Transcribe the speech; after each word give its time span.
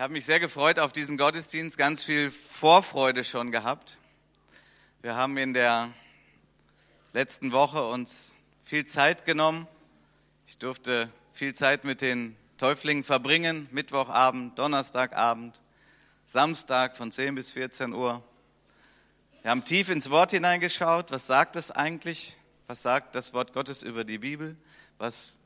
Ich 0.00 0.02
habe 0.02 0.14
mich 0.14 0.24
sehr 0.24 0.40
gefreut 0.40 0.78
auf 0.78 0.94
diesen 0.94 1.18
Gottesdienst, 1.18 1.76
ganz 1.76 2.04
viel 2.04 2.30
Vorfreude 2.30 3.22
schon 3.22 3.50
gehabt. 3.50 3.98
Wir 5.02 5.14
haben 5.14 5.36
in 5.36 5.52
der 5.52 5.90
letzten 7.12 7.52
Woche 7.52 7.84
uns 7.84 8.34
viel 8.64 8.86
Zeit 8.86 9.26
genommen. 9.26 9.68
Ich 10.46 10.56
durfte 10.56 11.10
viel 11.32 11.52
Zeit 11.52 11.84
mit 11.84 12.00
den 12.00 12.34
Täuflingen 12.56 13.04
verbringen, 13.04 13.68
Mittwochabend, 13.72 14.58
Donnerstagabend, 14.58 15.60
Samstag 16.24 16.96
von 16.96 17.12
10 17.12 17.34
bis 17.34 17.50
14 17.50 17.92
Uhr. 17.92 18.24
Wir 19.42 19.50
haben 19.50 19.66
tief 19.66 19.90
ins 19.90 20.08
Wort 20.08 20.30
hineingeschaut. 20.30 21.10
Was 21.10 21.26
sagt 21.26 21.56
es 21.56 21.70
eigentlich? 21.70 22.38
Was 22.68 22.80
sagt 22.80 23.14
das 23.14 23.34
Wort 23.34 23.52
Gottes 23.52 23.82
über 23.82 24.04
die 24.04 24.16
Bibel? 24.16 24.56
Was, 24.96 25.36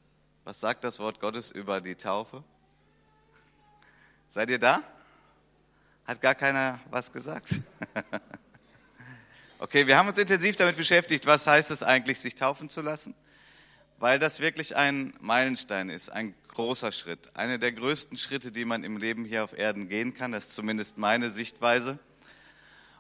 was 0.44 0.60
sagt 0.60 0.84
das 0.84 1.00
Wort 1.00 1.18
Gottes 1.18 1.50
über 1.50 1.80
die 1.80 1.96
Taufe? 1.96 2.44
Seid 4.34 4.50
ihr 4.50 4.58
da? 4.58 4.82
Hat 6.04 6.20
gar 6.20 6.34
keiner 6.34 6.80
was 6.90 7.12
gesagt? 7.12 7.50
okay, 9.60 9.86
wir 9.86 9.96
haben 9.96 10.08
uns 10.08 10.18
intensiv 10.18 10.56
damit 10.56 10.76
beschäftigt, 10.76 11.24
was 11.24 11.46
heißt 11.46 11.70
es 11.70 11.84
eigentlich, 11.84 12.18
sich 12.18 12.34
taufen 12.34 12.68
zu 12.68 12.80
lassen? 12.80 13.14
Weil 14.00 14.18
das 14.18 14.40
wirklich 14.40 14.74
ein 14.74 15.14
Meilenstein 15.20 15.88
ist, 15.88 16.10
ein 16.10 16.34
großer 16.48 16.90
Schritt. 16.90 17.30
Einer 17.36 17.58
der 17.58 17.70
größten 17.70 18.18
Schritte, 18.18 18.50
die 18.50 18.64
man 18.64 18.82
im 18.82 18.96
Leben 18.96 19.24
hier 19.24 19.44
auf 19.44 19.56
Erden 19.56 19.88
gehen 19.88 20.14
kann. 20.14 20.32
Das 20.32 20.46
ist 20.46 20.56
zumindest 20.56 20.98
meine 20.98 21.30
Sichtweise. 21.30 22.00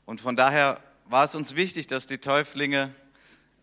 Und 0.04 0.20
von 0.20 0.36
daher 0.36 0.80
war 1.06 1.24
es 1.24 1.34
uns 1.34 1.56
wichtig, 1.56 1.88
dass 1.88 2.06
die 2.06 2.18
Täuflinge 2.18 2.94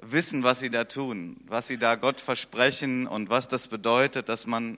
wissen, 0.01 0.43
was 0.43 0.59
sie 0.59 0.71
da 0.71 0.83
tun, 0.83 1.37
was 1.47 1.67
sie 1.67 1.77
da 1.77 1.95
Gott 1.95 2.19
versprechen 2.19 3.07
und 3.07 3.29
was 3.29 3.47
das 3.47 3.69
bedeutet, 3.69 4.27
dass 4.27 4.45
man 4.45 4.77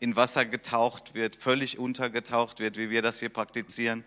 in 0.00 0.16
Wasser 0.16 0.44
getaucht 0.44 1.14
wird, 1.14 1.36
völlig 1.36 1.78
untergetaucht 1.78 2.60
wird, 2.60 2.76
wie 2.76 2.90
wir 2.90 3.02
das 3.02 3.20
hier 3.20 3.28
praktizieren. 3.28 4.04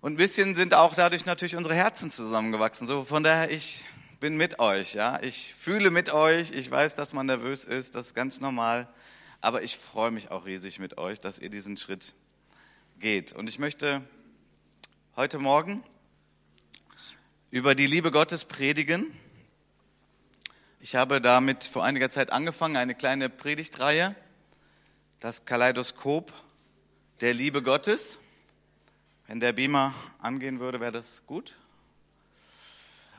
Und 0.00 0.14
ein 0.14 0.16
bisschen 0.16 0.54
sind 0.54 0.74
auch 0.74 0.94
dadurch 0.94 1.24
natürlich 1.24 1.56
unsere 1.56 1.74
Herzen 1.74 2.10
zusammengewachsen. 2.10 2.86
So 2.86 3.04
von 3.04 3.22
daher, 3.22 3.50
ich 3.50 3.84
bin 4.20 4.36
mit 4.36 4.58
euch, 4.58 4.94
ja. 4.94 5.20
Ich 5.22 5.54
fühle 5.54 5.90
mit 5.90 6.12
euch. 6.12 6.50
Ich 6.50 6.70
weiß, 6.70 6.94
dass 6.94 7.12
man 7.12 7.26
nervös 7.26 7.64
ist. 7.64 7.94
Das 7.94 8.08
ist 8.08 8.14
ganz 8.14 8.40
normal. 8.40 8.88
Aber 9.40 9.62
ich 9.62 9.76
freue 9.76 10.10
mich 10.10 10.30
auch 10.30 10.46
riesig 10.46 10.78
mit 10.78 10.98
euch, 10.98 11.18
dass 11.18 11.38
ihr 11.38 11.50
diesen 11.50 11.76
Schritt 11.76 12.14
geht. 12.98 13.32
Und 13.32 13.48
ich 13.48 13.58
möchte 13.58 14.02
heute 15.16 15.38
Morgen 15.38 15.82
über 17.50 17.74
die 17.74 17.86
Liebe 17.86 18.10
Gottes 18.10 18.44
predigen. 18.44 19.06
Ich 20.80 20.96
habe 20.96 21.20
damit 21.20 21.64
vor 21.64 21.84
einiger 21.84 22.10
Zeit 22.10 22.32
angefangen, 22.32 22.76
eine 22.76 22.94
kleine 22.94 23.28
Predigtreihe 23.28 24.14
das 25.24 25.46
Kaleidoskop 25.46 26.34
der 27.22 27.32
Liebe 27.32 27.62
Gottes. 27.62 28.18
Wenn 29.26 29.40
der 29.40 29.54
Beamer 29.54 29.94
angehen 30.18 30.60
würde, 30.60 30.80
wäre 30.80 30.92
das 30.92 31.22
gut. 31.24 31.56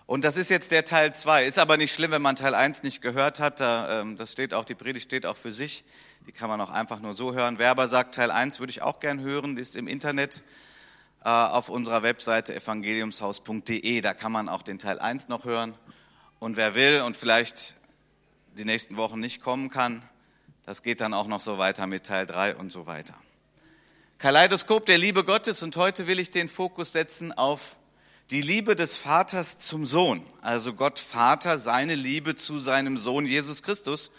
Und 0.05 0.23
das 0.23 0.37
ist 0.37 0.51
jetzt 0.51 0.69
der 0.69 0.85
Teil 0.85 1.15
2. 1.15 1.47
Ist 1.47 1.57
aber 1.57 1.77
nicht 1.77 1.91
schlimm, 1.91 2.11
wenn 2.11 2.21
man 2.21 2.35
Teil 2.35 2.53
1 2.53 2.83
nicht 2.83 3.01
gehört 3.01 3.39
hat. 3.39 3.57
Ähm, 3.59 4.17
das 4.17 4.31
steht 4.31 4.53
auch, 4.53 4.65
die 4.65 4.75
Predigt 4.75 5.07
steht 5.07 5.25
auch 5.25 5.35
für 5.35 5.51
sich. 5.51 5.83
Die 6.27 6.31
kann 6.31 6.47
man 6.47 6.61
auch 6.61 6.69
einfach 6.69 6.99
nur 6.99 7.15
so 7.15 7.33
hören. 7.33 7.57
Wer 7.57 7.71
aber 7.71 7.87
sagt, 7.87 8.13
Teil 8.13 8.29
1 8.29 8.59
würde 8.59 8.69
ich 8.69 8.83
auch 8.83 8.99
gern 8.99 9.21
hören, 9.21 9.55
die 9.55 9.63
ist 9.63 9.75
im 9.75 9.87
Internet 9.87 10.43
äh, 11.23 11.29
auf 11.29 11.69
unserer 11.69 12.03
Webseite 12.03 12.53
evangeliumshaus.de. 12.53 14.01
Da 14.01 14.13
kann 14.13 14.31
man 14.31 14.47
auch 14.47 14.61
den 14.61 14.77
Teil 14.77 14.99
1 14.99 15.27
noch 15.27 15.45
hören. 15.45 15.73
Und 16.37 16.55
wer 16.55 16.75
will 16.75 17.01
und 17.01 17.17
vielleicht 17.17 17.75
die 18.55 18.63
nächsten 18.63 18.95
Wochen 18.95 19.19
nicht 19.19 19.41
kommen 19.41 19.71
kann, 19.71 20.07
das 20.65 20.81
geht 20.81 21.01
dann 21.01 21.13
auch 21.13 21.27
noch 21.27 21.41
so 21.41 21.57
weiter 21.57 21.85
mit 21.87 22.05
Teil 22.05 22.25
3 22.25 22.55
und 22.55 22.71
so 22.71 22.85
weiter. 22.85 23.13
Kaleidoskop 24.17 24.85
der 24.85 24.97
Liebe 24.97 25.23
Gottes 25.23 25.61
und 25.61 25.75
heute 25.75 26.07
will 26.07 26.19
ich 26.19 26.31
den 26.31 26.49
Fokus 26.49 26.93
setzen 26.93 27.31
auf 27.31 27.77
die 28.31 28.41
Liebe 28.41 28.75
des 28.75 28.97
Vaters 28.97 29.59
zum 29.59 29.85
Sohn, 29.85 30.25
also 30.41 30.73
Gott 30.73 30.97
Vater, 30.97 31.59
seine 31.59 31.93
Liebe 31.93 32.35
zu 32.35 32.57
seinem 32.57 32.97
Sohn 32.97 33.27
Jesus 33.27 33.61
Christus 33.61 34.11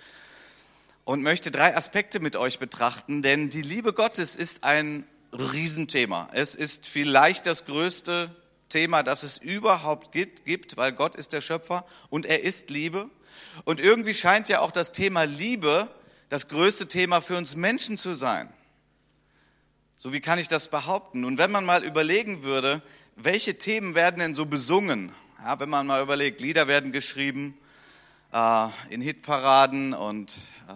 und 1.04 1.22
möchte 1.22 1.50
drei 1.50 1.76
Aspekte 1.76 2.20
mit 2.20 2.36
euch 2.36 2.60
betrachten, 2.60 3.22
denn 3.22 3.50
die 3.50 3.62
Liebe 3.62 3.92
Gottes 3.92 4.36
ist 4.36 4.62
ein 4.62 5.04
Riesenthema. 5.32 6.28
Es 6.32 6.54
ist 6.54 6.86
vielleicht 6.86 7.46
das 7.46 7.64
größte 7.64 8.30
Thema, 8.68 9.02
das 9.02 9.24
es 9.24 9.38
überhaupt 9.38 10.12
gibt, 10.12 10.76
weil 10.76 10.92
Gott 10.92 11.16
ist 11.16 11.32
der 11.32 11.40
Schöpfer 11.40 11.84
und 12.08 12.26
er 12.26 12.44
ist 12.44 12.70
Liebe. 12.70 13.10
Und 13.64 13.80
irgendwie 13.80 14.14
scheint 14.14 14.48
ja 14.48 14.60
auch 14.60 14.70
das 14.70 14.92
Thema 14.92 15.24
Liebe 15.24 15.88
das 16.28 16.48
größte 16.48 16.88
Thema 16.88 17.20
für 17.20 17.36
uns 17.36 17.56
Menschen 17.56 17.98
zu 17.98 18.14
sein. 18.14 18.52
So 19.94 20.12
wie 20.12 20.20
kann 20.20 20.38
ich 20.38 20.48
das 20.48 20.68
behaupten? 20.68 21.24
Und 21.24 21.38
wenn 21.38 21.50
man 21.50 21.64
mal 21.64 21.84
überlegen 21.84 22.42
würde, 22.42 22.82
welche 23.14 23.58
Themen 23.58 23.94
werden 23.94 24.18
denn 24.18 24.34
so 24.34 24.44
besungen? 24.44 25.12
Ja, 25.42 25.58
wenn 25.60 25.68
man 25.68 25.86
mal 25.86 26.02
überlegt, 26.02 26.40
Lieder 26.40 26.68
werden 26.68 26.92
geschrieben 26.92 27.56
äh, 28.32 28.68
in 28.90 29.00
Hitparaden 29.00 29.94
und 29.94 30.36
äh, 30.68 30.72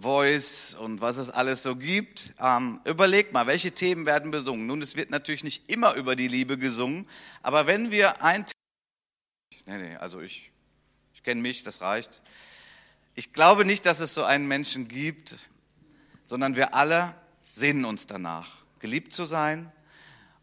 Voice 0.00 0.74
und 0.74 1.00
was 1.00 1.18
es 1.18 1.30
alles 1.30 1.62
so 1.62 1.76
gibt. 1.76 2.34
Ähm, 2.40 2.80
überlegt 2.84 3.32
mal, 3.32 3.46
welche 3.46 3.72
Themen 3.72 4.06
werden 4.06 4.30
besungen? 4.30 4.66
Nun, 4.66 4.82
es 4.82 4.96
wird 4.96 5.10
natürlich 5.10 5.44
nicht 5.44 5.70
immer 5.70 5.94
über 5.94 6.16
die 6.16 6.28
Liebe 6.28 6.58
gesungen, 6.58 7.06
aber 7.42 7.66
wenn 7.66 7.90
wir 7.90 8.22
ein... 8.22 8.46
Nee, 9.66 9.78
nee, 9.78 9.96
also 9.96 10.20
ich, 10.20 10.50
ich 11.14 11.22
kenne 11.22 11.42
mich, 11.42 11.62
das 11.62 11.80
reicht. 11.80 12.22
Ich 13.20 13.34
glaube 13.34 13.66
nicht, 13.66 13.84
dass 13.84 14.00
es 14.00 14.14
so 14.14 14.24
einen 14.24 14.48
Menschen 14.48 14.88
gibt, 14.88 15.38
sondern 16.24 16.56
wir 16.56 16.72
alle 16.72 17.14
sehnen 17.50 17.84
uns 17.84 18.06
danach, 18.06 18.64
geliebt 18.78 19.12
zu 19.12 19.26
sein. 19.26 19.70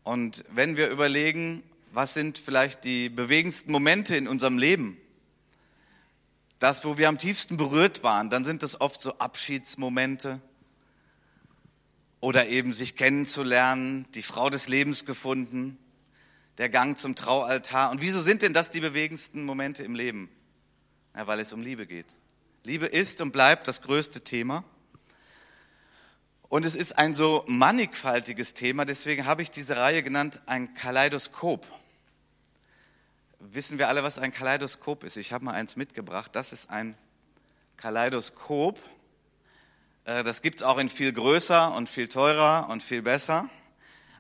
Und 0.04 0.46
wenn 0.52 0.78
wir 0.78 0.90
überlegen, 0.90 1.64
was 1.92 2.14
sind 2.14 2.38
vielleicht 2.38 2.84
die 2.84 3.10
bewegendsten 3.10 3.72
Momente 3.72 4.16
in 4.16 4.28
unserem 4.28 4.60
Leben, 4.60 4.96
das, 6.60 6.86
wo 6.86 7.00
wir 7.00 7.10
am 7.10 7.18
tiefsten 7.18 7.58
berührt 7.58 8.04
waren, 8.04 8.30
dann 8.30 8.46
sind 8.46 8.62
es 8.62 8.80
oft 8.80 9.02
so 9.02 9.18
Abschiedsmomente 9.18 10.40
oder 12.20 12.46
eben 12.46 12.74
sich 12.74 12.96
kennenzulernen, 12.96 14.06
die 14.14 14.22
Frau 14.22 14.52
des 14.52 14.68
Lebens 14.68 15.04
gefunden, 15.04 15.80
der 16.60 16.70
Gang 16.70 16.96
zum 17.00 17.16
Traualtar. 17.16 17.90
Und 17.90 18.04
wieso 18.04 18.22
sind 18.22 18.44
denn 18.44 18.54
das 18.54 18.70
die 18.70 18.82
bewegendsten 18.82 19.46
Momente 19.46 19.84
im 19.84 19.96
Leben? 19.96 20.30
Ja, 21.16 21.26
weil 21.26 21.40
es 21.40 21.54
um 21.54 21.64
Liebe 21.64 21.88
geht. 21.88 22.16
Liebe 22.68 22.86
ist 22.86 23.22
und 23.22 23.32
bleibt 23.32 23.70
das 23.70 23.82
größte 23.82 24.26
Thema. 24.26 24.66
Und 26.50 26.66
es 26.66 26.76
ist 26.76 26.98
ein 26.98 27.16
so 27.16 27.46
mannigfaltiges 27.48 28.54
Thema, 28.56 28.84
deswegen 28.84 29.26
habe 29.26 29.42
ich 29.42 29.50
diese 29.50 29.78
Reihe 29.78 30.04
genannt 30.04 30.42
ein 30.48 30.74
Kaleidoskop. 30.74 31.66
Wissen 33.40 33.78
wir 33.78 33.88
alle, 33.88 34.04
was 34.04 34.20
ein 34.20 34.34
Kaleidoskop 34.34 35.06
ist? 35.06 35.16
Ich 35.16 35.32
habe 35.32 35.46
mal 35.46 35.54
eins 35.54 35.78
mitgebracht. 35.78 36.36
Das 36.36 36.52
ist 36.52 36.70
ein 36.70 36.98
Kaleidoskop. 37.78 38.78
Äh, 40.04 40.26
das 40.26 40.42
gibt 40.42 40.60
es 40.60 40.64
auch 40.64 40.78
in 40.78 40.90
viel 40.90 41.14
größer 41.14 41.74
und 41.74 41.88
viel 41.88 42.10
teurer 42.10 42.68
und 42.70 42.84
viel 42.84 43.02
besser. 43.02 43.50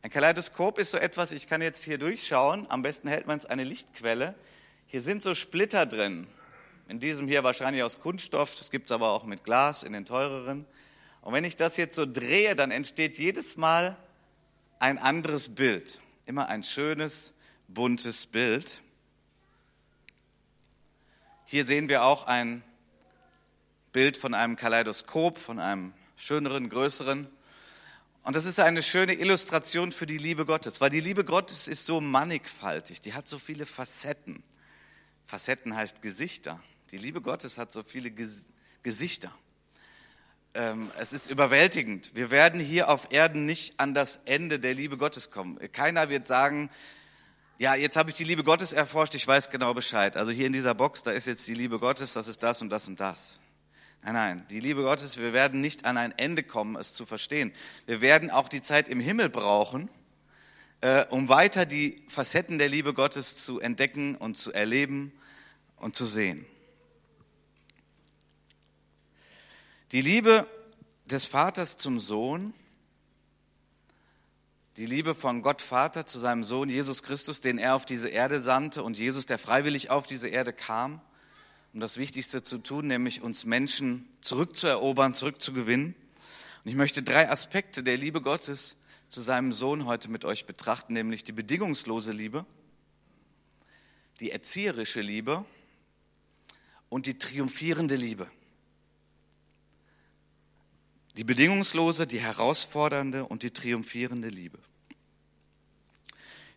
Ein 0.03 0.09
Kaleidoskop 0.09 0.79
ist 0.79 0.91
so 0.91 0.97
etwas, 0.97 1.33
ich 1.33 1.47
kann 1.47 1.61
jetzt 1.61 1.83
hier 1.83 1.97
durchschauen, 1.97 2.65
am 2.69 2.81
besten 2.81 3.09
hält 3.09 3.27
man 3.27 3.39
es 3.39 3.45
eine 3.45 3.65
Lichtquelle. 3.65 4.35
Hier 4.85 5.01
sind 5.01 5.21
so 5.21 5.35
Splitter 5.35 5.85
drin. 5.85 6.27
In 6.89 6.99
diesem 7.01 7.27
hier 7.27 7.43
wahrscheinlich 7.43 7.83
aus 7.83 7.99
Kunststoff, 7.99 8.55
das 8.55 8.71
gibt 8.71 8.85
es 8.85 8.91
aber 8.91 9.09
auch 9.11 9.25
mit 9.25 9.43
Glas 9.43 9.83
in 9.83 9.91
den 9.91 10.05
teureren. 10.05 10.65
Und 11.21 11.33
wenn 11.33 11.43
ich 11.43 11.57
das 11.57 11.75
jetzt 11.75 11.95
so 11.95 12.05
drehe, 12.05 12.55
dann 12.55 12.71
entsteht 12.71 13.17
jedes 13.17 13.57
Mal 13.57 13.97
ein 14.79 14.97
anderes 14.97 15.53
Bild. 15.53 15.99
Immer 16.25 16.47
ein 16.47 16.63
schönes, 16.63 17.33
buntes 17.67 18.25
Bild. 18.25 18.81
Hier 21.45 21.65
sehen 21.65 21.89
wir 21.89 22.03
auch 22.03 22.25
ein 22.25 22.63
Bild 23.91 24.15
von 24.15 24.33
einem 24.33 24.55
Kaleidoskop, 24.55 25.37
von 25.37 25.59
einem 25.59 25.93
schöneren, 26.15 26.69
größeren. 26.69 27.27
Und 28.23 28.35
das 28.35 28.45
ist 28.45 28.59
eine 28.59 28.83
schöne 28.83 29.13
Illustration 29.13 29.91
für 29.91 30.05
die 30.05 30.17
Liebe 30.17 30.45
Gottes, 30.45 30.79
weil 30.79 30.89
die 30.89 30.99
Liebe 30.99 31.25
Gottes 31.25 31.67
ist 31.67 31.85
so 31.85 31.99
mannigfaltig, 31.99 33.01
die 33.01 33.13
hat 33.13 33.27
so 33.27 33.39
viele 33.39 33.65
Facetten. 33.65 34.43
Facetten 35.25 35.75
heißt 35.75 36.01
Gesichter. 36.01 36.61
Die 36.91 36.97
Liebe 36.97 37.19
Gottes 37.19 37.57
hat 37.57 37.73
so 37.73 37.83
viele 37.83 38.13
Gesichter. 38.81 39.33
Ähm, 40.53 40.89
es 40.97 41.11
ist 41.11 41.29
überwältigend. 41.29 42.15
Wir 42.15 42.31
werden 42.31 42.61
hier 42.61 42.89
auf 42.89 43.11
Erden 43.11 43.45
nicht 43.45 43.77
an 43.77 43.93
das 43.93 44.21
Ende 44.23 44.57
der 44.57 44.73
Liebe 44.73 44.95
Gottes 44.97 45.29
kommen. 45.29 45.59
Keiner 45.73 46.09
wird 46.09 46.27
sagen, 46.27 46.69
ja, 47.57 47.75
jetzt 47.75 47.97
habe 47.97 48.09
ich 48.09 48.15
die 48.15 48.23
Liebe 48.23 48.45
Gottes 48.45 48.71
erforscht, 48.71 49.15
ich 49.15 49.27
weiß 49.27 49.49
genau 49.49 49.73
Bescheid. 49.73 50.15
Also 50.15 50.31
hier 50.31 50.47
in 50.47 50.53
dieser 50.53 50.75
Box, 50.75 51.03
da 51.03 51.11
ist 51.11 51.27
jetzt 51.27 51.45
die 51.47 51.55
Liebe 51.55 51.77
Gottes, 51.77 52.13
das 52.13 52.29
ist 52.29 52.41
das 52.41 52.61
und 52.61 52.69
das 52.69 52.87
und 52.87 53.01
das. 53.01 53.41
Nein, 54.03 54.13
nein, 54.13 54.45
die 54.49 54.61
Liebe 54.61 54.83
Gottes, 54.83 55.17
wir 55.17 55.33
werden 55.33 55.59
nicht 55.59 55.83
an 55.83 55.97
ein 55.97 56.17
Ende 56.17 56.41
kommen, 56.41 56.77
es 56.77 56.93
zu 56.93 57.05
verstehen. 57.05 57.51
Wir 57.85 57.99
werden 57.99 58.31
auch 58.31 58.47
die 58.47 58.61
Zeit 58.61 58.87
im 58.87 59.01
Himmel 59.01 59.27
brauchen, 59.27 59.89
äh, 60.79 61.05
um 61.09 61.27
weiter 61.27 61.65
die 61.65 62.01
Facetten 62.07 62.57
der 62.57 62.69
Liebe 62.69 62.93
Gottes 62.93 63.35
zu 63.35 63.59
entdecken 63.59 64.15
und 64.15 64.37
zu 64.37 64.53
erleben 64.53 65.11
und 65.75 65.97
zu 65.97 66.05
sehen. 66.05 66.45
Die 69.91 70.01
Liebe 70.01 70.45
des 71.05 71.25
Vaters 71.25 71.77
zum 71.77 71.99
Sohn 71.99 72.53
die 74.77 74.85
Liebe 74.85 75.15
von 75.15 75.41
Gott 75.41 75.63
Vater 75.63 76.05
zu 76.05 76.19
seinem 76.19 76.43
Sohn 76.43 76.69
Jesus 76.69 77.01
Christus, 77.01 77.41
den 77.41 77.57
er 77.57 77.73
auf 77.73 77.87
diese 77.87 78.09
Erde 78.09 78.39
sandte 78.39 78.83
und 78.83 78.95
Jesus, 78.95 79.25
der 79.25 79.39
freiwillig 79.39 79.89
auf 79.89 80.05
diese 80.05 80.27
Erde 80.27 80.53
kam, 80.53 81.01
um 81.73 81.79
das 81.79 81.97
Wichtigste 81.97 82.43
zu 82.43 82.59
tun, 82.59 82.85
nämlich 82.85 83.23
uns 83.23 83.43
Menschen 83.43 84.07
zurückzuerobern, 84.21 85.15
zurückzugewinnen. 85.15 85.95
Und 86.63 86.69
ich 86.69 86.75
möchte 86.75 87.01
drei 87.01 87.27
Aspekte 87.27 87.81
der 87.81 87.97
Liebe 87.97 88.21
Gottes 88.21 88.75
zu 89.09 89.19
seinem 89.19 89.51
Sohn 89.51 89.85
heute 89.85 90.11
mit 90.11 90.25
euch 90.25 90.45
betrachten, 90.45 90.93
nämlich 90.93 91.23
die 91.23 91.31
bedingungslose 91.31 92.11
Liebe, 92.11 92.45
die 94.19 94.29
erzieherische 94.29 95.01
Liebe 95.01 95.43
und 96.89 97.07
die 97.07 97.17
triumphierende 97.17 97.95
Liebe. 97.95 98.29
Die 101.17 101.23
bedingungslose, 101.23 102.05
die 102.05 102.19
herausfordernde 102.19 103.25
und 103.25 103.43
die 103.43 103.51
triumphierende 103.51 104.29
Liebe. 104.29 104.59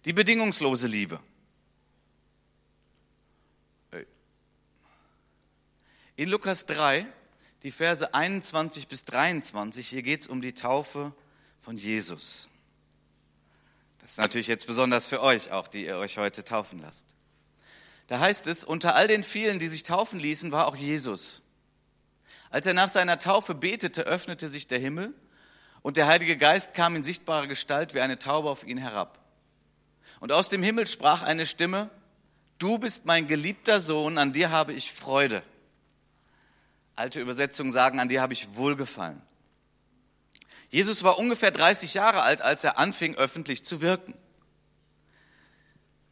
Die 0.05 0.13
bedingungslose 0.13 0.87
Liebe. 0.87 1.21
In 6.17 6.29
Lukas 6.29 6.67
3, 6.67 7.07
die 7.63 7.71
Verse 7.71 8.13
21 8.13 8.89
bis 8.89 9.07
23, 9.07 9.89
hier 9.89 10.03
geht 10.03 10.21
es 10.21 10.27
um 10.27 10.43
die 10.43 10.53
Taufe 10.53 11.15
von 11.63 11.79
Jesus. 11.79 12.51
Das 14.03 14.11
ist 14.11 14.19
natürlich 14.19 14.47
jetzt 14.47 14.67
besonders 14.67 15.07
für 15.07 15.23
euch 15.23 15.51
auch, 15.51 15.67
die 15.69 15.87
ihr 15.87 15.97
euch 15.97 16.19
heute 16.19 16.45
taufen 16.45 16.81
lasst. 16.83 17.07
Da 18.09 18.19
heißt 18.19 18.49
es, 18.49 18.65
unter 18.65 18.97
all 18.97 19.09
den 19.09 19.25
vielen, 19.25 19.59
die 19.59 19.69
sich 19.69 19.83
taufen 19.83 20.21
ließen, 20.21 20.53
war 20.53 20.69
auch 20.69 20.77
Jesus. 20.77 21.40
Als 22.51 22.67
er 22.67 22.75
nach 22.75 22.89
seiner 22.89 23.19
Taufe 23.19 23.55
betete, 23.55 24.03
öffnete 24.03 24.49
sich 24.49 24.67
der 24.67 24.81
Himmel 24.81 25.15
und 25.83 25.97
der 25.97 26.09
Heilige 26.09 26.37
Geist 26.37 26.75
kam 26.75 26.97
in 26.97 27.05
sichtbarer 27.05 27.47
Gestalt 27.47 27.95
wie 27.95 28.01
eine 28.01 28.19
Taube 28.19 28.51
auf 28.51 28.67
ihn 28.67 28.79
herab. 28.79 29.19
Und 30.19 30.33
aus 30.33 30.49
dem 30.49 30.63
Himmel 30.63 30.87
sprach 30.87 31.23
eine 31.23 31.47
Stimme, 31.47 31.91
du 32.59 32.79
bist 32.79 33.07
mein 33.07 33.29
geliebter 33.29 33.81
Sohn, 33.81 34.19
an 34.19 34.33
dir 34.33 34.51
habe 34.51 34.73
ich 34.73 34.93
Freude. 34.93 35.43
Alte 36.97 37.21
Übersetzungen 37.21 37.73
sagen, 37.73 38.01
an 38.01 38.09
dir 38.09 38.21
habe 38.21 38.33
ich 38.33 38.57
Wohlgefallen. 38.57 39.23
Jesus 40.69 41.03
war 41.03 41.19
ungefähr 41.19 41.51
30 41.51 41.95
Jahre 41.95 42.23
alt, 42.23 42.43
als 42.43 42.63
er 42.65 42.79
anfing, 42.79 43.15
öffentlich 43.15 43.65
zu 43.65 43.81
wirken. 43.81 44.15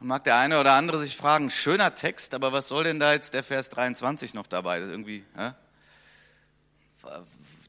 Mag 0.00 0.24
der 0.24 0.36
eine 0.36 0.60
oder 0.60 0.72
andere 0.72 0.98
sich 0.98 1.16
fragen, 1.16 1.50
schöner 1.50 1.96
Text, 1.96 2.32
aber 2.32 2.52
was 2.52 2.68
soll 2.68 2.84
denn 2.84 3.00
da 3.00 3.12
jetzt 3.12 3.34
der 3.34 3.42
Vers 3.42 3.68
23 3.70 4.32
noch 4.32 4.46
dabei? 4.46 4.78
Irgendwie, 4.78 5.24
hä? 5.36 5.52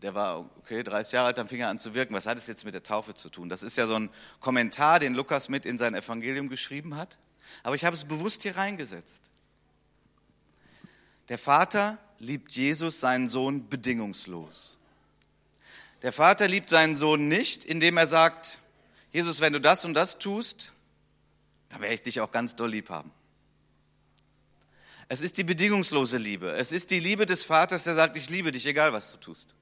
Der 0.02 0.16
war, 0.16 0.40
okay, 0.58 0.84
30 0.84 1.14
Jahre 1.14 1.28
alt, 1.28 1.38
dann 1.38 1.48
fing 1.48 1.60
er 1.60 1.70
an 1.70 1.80
zu 1.80 1.94
wirken. 1.94 2.14
Was 2.14 2.26
hat 2.26 2.38
es 2.38 2.48
jetzt 2.48 2.64
mit 2.66 2.74
der 2.74 2.84
Taufe 2.84 3.16
zu 3.16 3.30
tun? 3.30 3.50
Das 3.50 3.64
ist 3.64 3.78
ja 3.78 3.86
so 3.86 3.96
ein 3.96 4.10
Kommentar, 4.40 5.00
den 5.00 5.14
Lukas 5.14 5.50
mit 5.50 5.66
in 5.66 5.78
sein 5.78 5.94
Evangelium 5.94 6.50
geschrieben 6.50 6.96
hat. 6.96 7.18
Aber 7.64 7.76
ich 7.76 7.84
habe 7.84 7.96
es 7.96 8.06
bewusst 8.06 8.44
hier 8.44 8.56
reingesetzt. 8.56 9.32
Der 11.28 11.38
Vater 11.38 11.98
liebt 12.20 12.52
Jesus, 12.54 13.00
seinen 13.00 13.28
Sohn, 13.28 13.68
bedingungslos. 13.68 14.78
Der 16.02 16.14
Vater 16.14 16.48
liebt 16.48 16.70
seinen 16.70 16.96
Sohn 16.96 17.28
nicht, 17.28 17.66
indem 17.66 17.98
er 17.98 18.08
sagt, 18.08 18.60
Jesus, 19.12 19.42
wenn 19.42 19.54
du 19.54 19.60
das 19.60 19.86
und 19.86 19.94
das 19.94 20.18
tust, 20.18 20.72
dann 21.70 21.82
werde 21.82 21.96
ich 21.96 22.02
dich 22.02 22.22
auch 22.22 22.32
ganz 22.32 22.56
doll 22.56 22.72
lieb 22.72 22.90
haben. 22.90 23.12
Es 25.12 25.22
ist 25.22 25.38
die 25.38 25.44
bedingungslose 25.44 26.18
Liebe. 26.18 26.52
Es 26.52 26.72
ist 26.72 26.92
die 26.92 27.00
Liebe 27.00 27.26
des 27.26 27.44
Vaters, 27.44 27.84
der 27.84 27.96
sagt, 27.96 28.16
ich 28.16 28.30
liebe 28.30 28.52
dich, 28.52 28.68
egal 28.68 28.94
was 28.94 29.12
du 29.12 29.18
tust. 29.18 29.56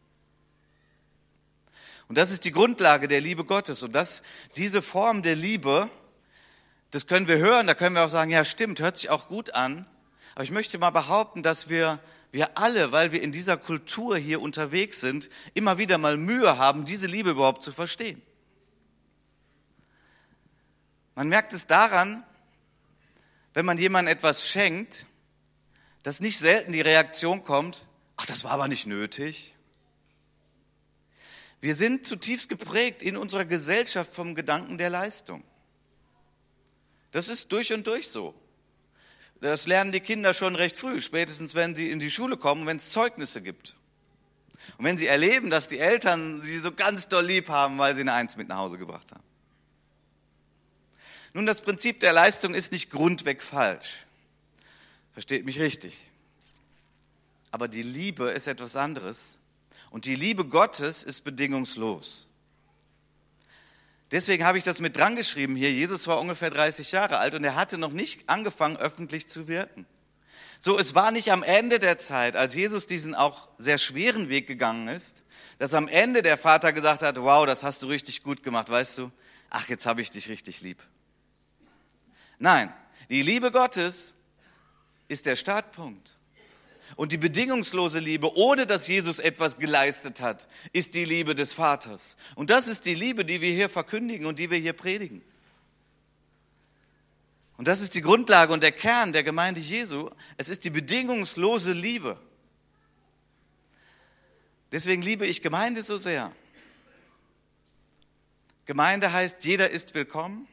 Und 2.09 2.17
das 2.17 2.31
ist 2.31 2.43
die 2.43 2.51
Grundlage 2.51 3.07
der 3.07 3.21
Liebe 3.21 3.45
Gottes. 3.45 3.81
Und 3.81 3.95
das, 3.95 4.23
diese 4.57 4.81
Form 4.81 5.23
der 5.23 5.37
Liebe, 5.37 5.89
das 6.91 7.07
können 7.07 7.29
wir 7.29 7.37
hören, 7.37 7.65
da 7.65 7.75
können 7.75 7.95
wir 7.95 8.03
auch 8.03 8.09
sagen, 8.09 8.29
ja 8.29 8.43
stimmt, 8.43 8.81
hört 8.81 8.97
sich 8.97 9.09
auch 9.09 9.29
gut 9.29 9.55
an. 9.55 9.87
Aber 10.35 10.43
ich 10.43 10.51
möchte 10.51 10.77
mal 10.79 10.89
behaupten, 10.89 11.43
dass 11.43 11.69
wir, 11.69 12.01
wir 12.31 12.57
alle, 12.57 12.91
weil 12.91 13.13
wir 13.13 13.21
in 13.21 13.31
dieser 13.31 13.55
Kultur 13.55 14.17
hier 14.17 14.41
unterwegs 14.41 14.99
sind, 14.99 15.29
immer 15.53 15.77
wieder 15.77 15.97
mal 15.97 16.17
Mühe 16.17 16.57
haben, 16.57 16.83
diese 16.83 17.07
Liebe 17.07 17.29
überhaupt 17.29 17.63
zu 17.63 17.71
verstehen. 17.71 18.21
Man 21.15 21.29
merkt 21.29 21.53
es 21.53 21.67
daran, 21.67 22.23
wenn 23.53 23.65
man 23.65 23.77
jemandem 23.77 24.13
etwas 24.13 24.47
schenkt, 24.47 25.06
dass 26.03 26.19
nicht 26.19 26.37
selten 26.39 26.71
die 26.71 26.81
Reaktion 26.81 27.43
kommt, 27.43 27.87
ach, 28.15 28.25
das 28.25 28.43
war 28.43 28.51
aber 28.51 28.67
nicht 28.67 28.87
nötig. 28.87 29.53
Wir 31.59 31.75
sind 31.75 32.05
zutiefst 32.05 32.49
geprägt 32.49 33.01
in 33.01 33.17
unserer 33.17 33.45
Gesellschaft 33.45 34.13
vom 34.13 34.35
Gedanken 34.35 34.77
der 34.77 34.89
Leistung. 34.89 35.43
Das 37.11 37.29
ist 37.29 37.51
durch 37.51 37.73
und 37.73 37.87
durch 37.87 38.09
so. 38.09 38.35
Das 39.41 39.67
lernen 39.67 39.91
die 39.91 39.99
Kinder 39.99 40.33
schon 40.33 40.55
recht 40.55 40.77
früh, 40.77 40.99
spätestens 41.01 41.55
wenn 41.55 41.75
sie 41.75 41.91
in 41.91 41.99
die 41.99 42.11
Schule 42.11 42.37
kommen, 42.37 42.65
wenn 42.65 42.77
es 42.77 42.91
Zeugnisse 42.91 43.41
gibt. 43.41 43.75
Und 44.77 44.85
wenn 44.85 44.97
sie 44.97 45.07
erleben, 45.07 45.49
dass 45.49 45.67
die 45.67 45.79
Eltern 45.79 46.41
sie 46.41 46.59
so 46.59 46.71
ganz 46.71 47.07
doll 47.07 47.25
lieb 47.25 47.49
haben, 47.49 47.77
weil 47.77 47.95
sie 47.95 48.01
eine 48.01 48.13
Eins 48.13 48.35
mit 48.35 48.47
nach 48.47 48.57
Hause 48.57 48.77
gebracht 48.77 49.11
haben. 49.11 49.23
Nun, 51.33 51.45
das 51.45 51.61
Prinzip 51.61 51.99
der 51.99 52.13
Leistung 52.13 52.55
ist 52.55 52.71
nicht 52.71 52.89
grundweg 52.89 53.43
falsch. 53.43 54.06
Versteht 55.17 55.45
mich 55.45 55.59
richtig. 55.59 55.99
Aber 57.49 57.67
die 57.67 57.81
Liebe 57.81 58.29
ist 58.29 58.45
etwas 58.45 58.75
anderes. 58.75 59.39
Und 59.89 60.05
die 60.05 60.13
Liebe 60.13 60.45
Gottes 60.45 61.01
ist 61.01 61.23
bedingungslos. 61.23 62.27
Deswegen 64.11 64.45
habe 64.45 64.59
ich 64.59 64.63
das 64.63 64.79
mit 64.79 64.95
dran 64.95 65.15
geschrieben 65.15 65.55
hier. 65.55 65.71
Jesus 65.71 66.05
war 66.05 66.19
ungefähr 66.19 66.51
30 66.51 66.91
Jahre 66.91 67.17
alt 67.17 67.33
und 67.33 67.43
er 67.43 67.55
hatte 67.55 67.79
noch 67.79 67.93
nicht 67.93 68.29
angefangen, 68.29 68.77
öffentlich 68.77 69.27
zu 69.27 69.47
wirken. 69.47 69.87
So, 70.59 70.77
es 70.77 70.93
war 70.93 71.09
nicht 71.09 71.31
am 71.31 71.41
Ende 71.41 71.79
der 71.79 71.97
Zeit, 71.97 72.35
als 72.35 72.53
Jesus 72.53 72.85
diesen 72.85 73.15
auch 73.15 73.49
sehr 73.57 73.79
schweren 73.79 74.29
Weg 74.29 74.45
gegangen 74.45 74.87
ist, 74.87 75.23
dass 75.57 75.73
am 75.73 75.87
Ende 75.87 76.21
der 76.21 76.37
Vater 76.37 76.73
gesagt 76.73 77.01
hat, 77.01 77.19
wow, 77.19 77.43
das 77.47 77.63
hast 77.63 77.81
du 77.81 77.87
richtig 77.87 78.21
gut 78.21 78.43
gemacht, 78.43 78.69
weißt 78.69 78.99
du? 78.99 79.11
Ach, 79.49 79.67
jetzt 79.67 79.87
habe 79.87 79.99
ich 79.99 80.11
dich 80.11 80.29
richtig 80.29 80.61
lieb. 80.61 80.77
Nein, 82.37 82.71
die 83.09 83.23
Liebe 83.23 83.49
Gottes 83.49 84.13
ist 85.07 85.25
der 85.25 85.35
Startpunkt. 85.35 86.17
Und 86.95 87.11
die 87.11 87.17
bedingungslose 87.17 87.99
Liebe, 87.99 88.35
ohne 88.35 88.65
dass 88.65 88.87
Jesus 88.87 89.19
etwas 89.19 89.57
geleistet 89.57 90.21
hat, 90.21 90.47
ist 90.71 90.93
die 90.93 91.05
Liebe 91.05 91.35
des 91.35 91.53
Vaters. 91.53 92.15
Und 92.35 92.49
das 92.49 92.67
ist 92.67 92.85
die 92.85 92.95
Liebe, 92.95 93.25
die 93.25 93.41
wir 93.41 93.51
hier 93.51 93.69
verkündigen 93.69 94.25
und 94.25 94.39
die 94.39 94.49
wir 94.49 94.57
hier 94.57 94.73
predigen. 94.73 95.21
Und 97.57 97.67
das 97.67 97.81
ist 97.81 97.95
die 97.95 98.01
Grundlage 98.01 98.53
und 98.53 98.63
der 98.63 98.71
Kern 98.71 99.11
der 99.11 99.23
Gemeinde 99.23 99.59
Jesu. 99.59 100.09
Es 100.37 100.47
ist 100.47 100.63
die 100.63 100.69
bedingungslose 100.69 101.73
Liebe. 101.73 102.19
Deswegen 104.71 105.01
liebe 105.01 105.25
ich 105.25 105.41
Gemeinde 105.41 105.83
so 105.83 105.97
sehr. 105.97 106.31
Gemeinde 108.65 109.11
heißt, 109.11 109.43
jeder 109.43 109.69
ist 109.69 109.95
willkommen, 109.95 110.47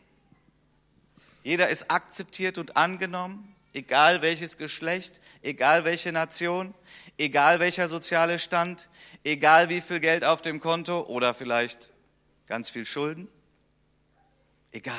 jeder 1.42 1.68
ist 1.68 1.90
akzeptiert 1.90 2.58
und 2.58 2.76
angenommen, 2.76 3.53
egal 3.75 4.23
welches 4.23 4.57
Geschlecht, 4.57 5.21
egal 5.43 5.85
welche 5.85 6.12
Nation, 6.12 6.73
egal 7.19 7.61
welcher 7.61 7.88
soziale 7.88 8.38
Stand, 8.38 8.88
egal 9.25 9.69
wie 9.69 9.81
viel 9.81 10.00
Geld 10.00 10.25
auf 10.25 10.40
dem 10.40 10.61
Konto 10.61 11.02
oder 11.02 11.35
vielleicht 11.35 11.93
ganz 12.47 12.71
viel 12.71 12.87
Schulden. 12.87 13.28
Egal. 14.73 14.97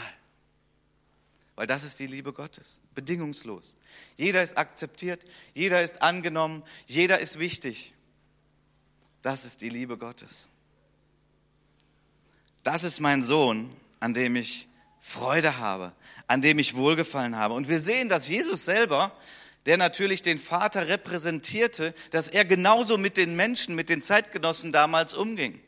Weil 1.56 1.68
das 1.68 1.84
ist 1.84 2.00
die 2.00 2.08
Liebe 2.08 2.34
Gottes, 2.34 2.80
bedingungslos. 2.94 3.78
Jeder 4.18 4.44
ist 4.44 4.58
akzeptiert, 4.58 5.26
jeder 5.54 5.82
ist 5.82 6.02
angenommen, 6.02 6.64
jeder 6.86 7.20
ist 7.20 7.40
wichtig. 7.40 7.94
Das 9.22 9.46
ist 9.46 9.62
die 9.62 9.70
Liebe 9.70 9.98
Gottes. 9.98 10.46
Das 12.64 12.84
ist 12.84 13.00
mein 13.00 13.24
Sohn, 13.24 13.74
an 14.00 14.14
dem 14.14 14.36
ich 14.36 14.68
Freude 15.08 15.60
habe, 15.60 15.94
an 16.26 16.42
dem 16.42 16.58
ich 16.58 16.76
Wohlgefallen 16.76 17.38
habe. 17.38 17.54
Und 17.54 17.70
wir 17.70 17.80
sehen, 17.80 18.10
dass 18.10 18.28
Jesus 18.28 18.66
selber, 18.66 19.16
der 19.68 19.78
natürlich 19.78 20.24
den 20.24 20.40
Vater 20.40 20.88
repräsentierte, 20.88 21.94
dass 22.10 22.28
er 22.28 22.44
genauso 22.44 22.98
mit 22.98 23.16
den 23.16 23.36
Menschen, 23.36 23.76
mit 23.76 23.88
den 23.88 24.02
Zeitgenossen 24.02 24.72
damals 24.72 25.14
umging. 25.14 25.62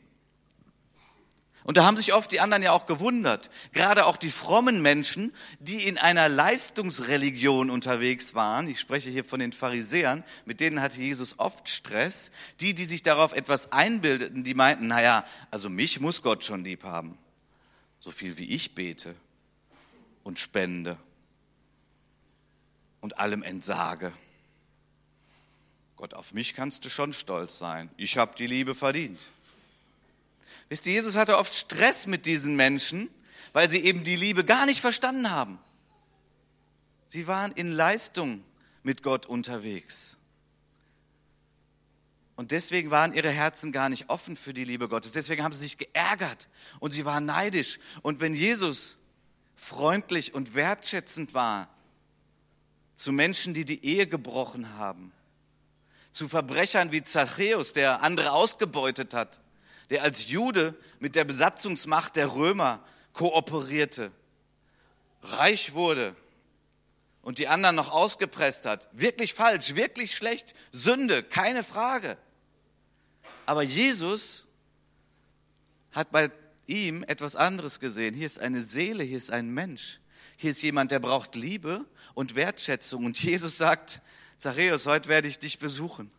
Und 1.62 1.76
da 1.76 1.84
haben 1.84 1.96
sich 1.96 2.14
oft 2.14 2.32
die 2.32 2.40
anderen 2.40 2.64
ja 2.64 2.72
auch 2.72 2.86
gewundert, 2.86 3.48
gerade 3.72 4.06
auch 4.06 4.16
die 4.16 4.32
frommen 4.32 4.82
Menschen, 4.82 5.32
die 5.60 5.86
in 5.86 5.98
einer 5.98 6.28
Leistungsreligion 6.28 7.70
unterwegs 7.70 8.34
waren. 8.34 8.68
Ich 8.68 8.80
spreche 8.80 9.08
hier 9.08 9.24
von 9.24 9.38
den 9.38 9.52
Pharisäern, 9.52 10.24
mit 10.46 10.58
denen 10.58 10.82
hatte 10.82 11.00
Jesus 11.00 11.38
oft 11.38 11.68
Stress. 11.68 12.32
Die, 12.60 12.74
die 12.74 12.86
sich 12.86 13.04
darauf 13.04 13.32
etwas 13.32 13.70
einbildeten, 13.70 14.42
die 14.42 14.54
meinten, 14.54 14.88
naja, 14.88 15.24
also 15.52 15.70
mich 15.70 16.00
muss 16.00 16.22
Gott 16.22 16.42
schon 16.42 16.64
lieb 16.64 16.82
haben. 16.82 17.16
So 18.00 18.10
viel 18.10 18.36
wie 18.36 18.46
ich 18.52 18.74
bete 18.74 19.14
und 20.28 20.38
spende 20.38 20.98
und 23.00 23.18
allem 23.18 23.42
entsage. 23.42 24.12
Gott, 25.96 26.12
auf 26.12 26.34
mich 26.34 26.52
kannst 26.52 26.84
du 26.84 26.90
schon 26.90 27.14
stolz 27.14 27.56
sein. 27.56 27.88
Ich 27.96 28.18
habe 28.18 28.36
die 28.36 28.46
Liebe 28.46 28.74
verdient. 28.74 29.30
Wisst 30.68 30.86
ihr, 30.86 30.92
Jesus 30.92 31.16
hatte 31.16 31.38
oft 31.38 31.54
Stress 31.54 32.06
mit 32.06 32.26
diesen 32.26 32.56
Menschen, 32.56 33.08
weil 33.54 33.70
sie 33.70 33.78
eben 33.78 34.04
die 34.04 34.16
Liebe 34.16 34.44
gar 34.44 34.66
nicht 34.66 34.82
verstanden 34.82 35.30
haben. 35.30 35.58
Sie 37.06 37.26
waren 37.26 37.52
in 37.52 37.72
Leistung 37.72 38.44
mit 38.82 39.02
Gott 39.02 39.24
unterwegs. 39.24 40.18
Und 42.36 42.50
deswegen 42.50 42.90
waren 42.90 43.14
ihre 43.14 43.30
Herzen 43.30 43.72
gar 43.72 43.88
nicht 43.88 44.10
offen 44.10 44.36
für 44.36 44.52
die 44.52 44.64
Liebe 44.64 44.88
Gottes. 44.90 45.12
Deswegen 45.12 45.42
haben 45.42 45.54
sie 45.54 45.60
sich 45.60 45.78
geärgert 45.78 46.50
und 46.80 46.90
sie 46.90 47.06
waren 47.06 47.24
neidisch. 47.24 47.78
Und 48.02 48.20
wenn 48.20 48.34
Jesus 48.34 48.97
freundlich 49.58 50.34
und 50.34 50.54
wertschätzend 50.54 51.34
war 51.34 51.68
zu 52.94 53.12
Menschen, 53.12 53.54
die 53.54 53.64
die 53.64 53.84
Ehe 53.84 54.06
gebrochen 54.06 54.78
haben, 54.78 55.12
zu 56.12 56.28
Verbrechern 56.28 56.92
wie 56.92 57.02
Zachäus, 57.02 57.72
der 57.72 58.02
andere 58.02 58.32
ausgebeutet 58.32 59.14
hat, 59.14 59.40
der 59.90 60.04
als 60.04 60.28
Jude 60.28 60.74
mit 61.00 61.16
der 61.16 61.24
Besatzungsmacht 61.24 62.14
der 62.16 62.34
Römer 62.34 62.84
kooperierte, 63.12 64.12
reich 65.22 65.74
wurde 65.74 66.14
und 67.22 67.38
die 67.38 67.48
anderen 67.48 67.74
noch 67.74 67.90
ausgepresst 67.90 68.64
hat. 68.64 68.88
Wirklich 68.92 69.34
falsch, 69.34 69.74
wirklich 69.74 70.14
schlecht, 70.14 70.54
Sünde, 70.70 71.24
keine 71.24 71.64
Frage. 71.64 72.16
Aber 73.44 73.62
Jesus 73.62 74.46
hat 75.90 76.12
bei 76.12 76.30
ihm 76.68 77.02
etwas 77.06 77.34
anderes 77.34 77.80
gesehen. 77.80 78.14
Hier 78.14 78.26
ist 78.26 78.38
eine 78.38 78.60
Seele, 78.60 79.02
hier 79.02 79.16
ist 79.16 79.32
ein 79.32 79.50
Mensch. 79.50 80.00
Hier 80.36 80.52
ist 80.52 80.62
jemand, 80.62 80.92
der 80.92 81.00
braucht 81.00 81.34
Liebe 81.34 81.84
und 82.14 82.36
Wertschätzung. 82.36 83.04
Und 83.04 83.20
Jesus 83.20 83.58
sagt, 83.58 84.00
Zachäus, 84.36 84.86
heute 84.86 85.08
werde 85.08 85.26
ich 85.26 85.40
dich 85.40 85.58
besuchen. 85.58 86.10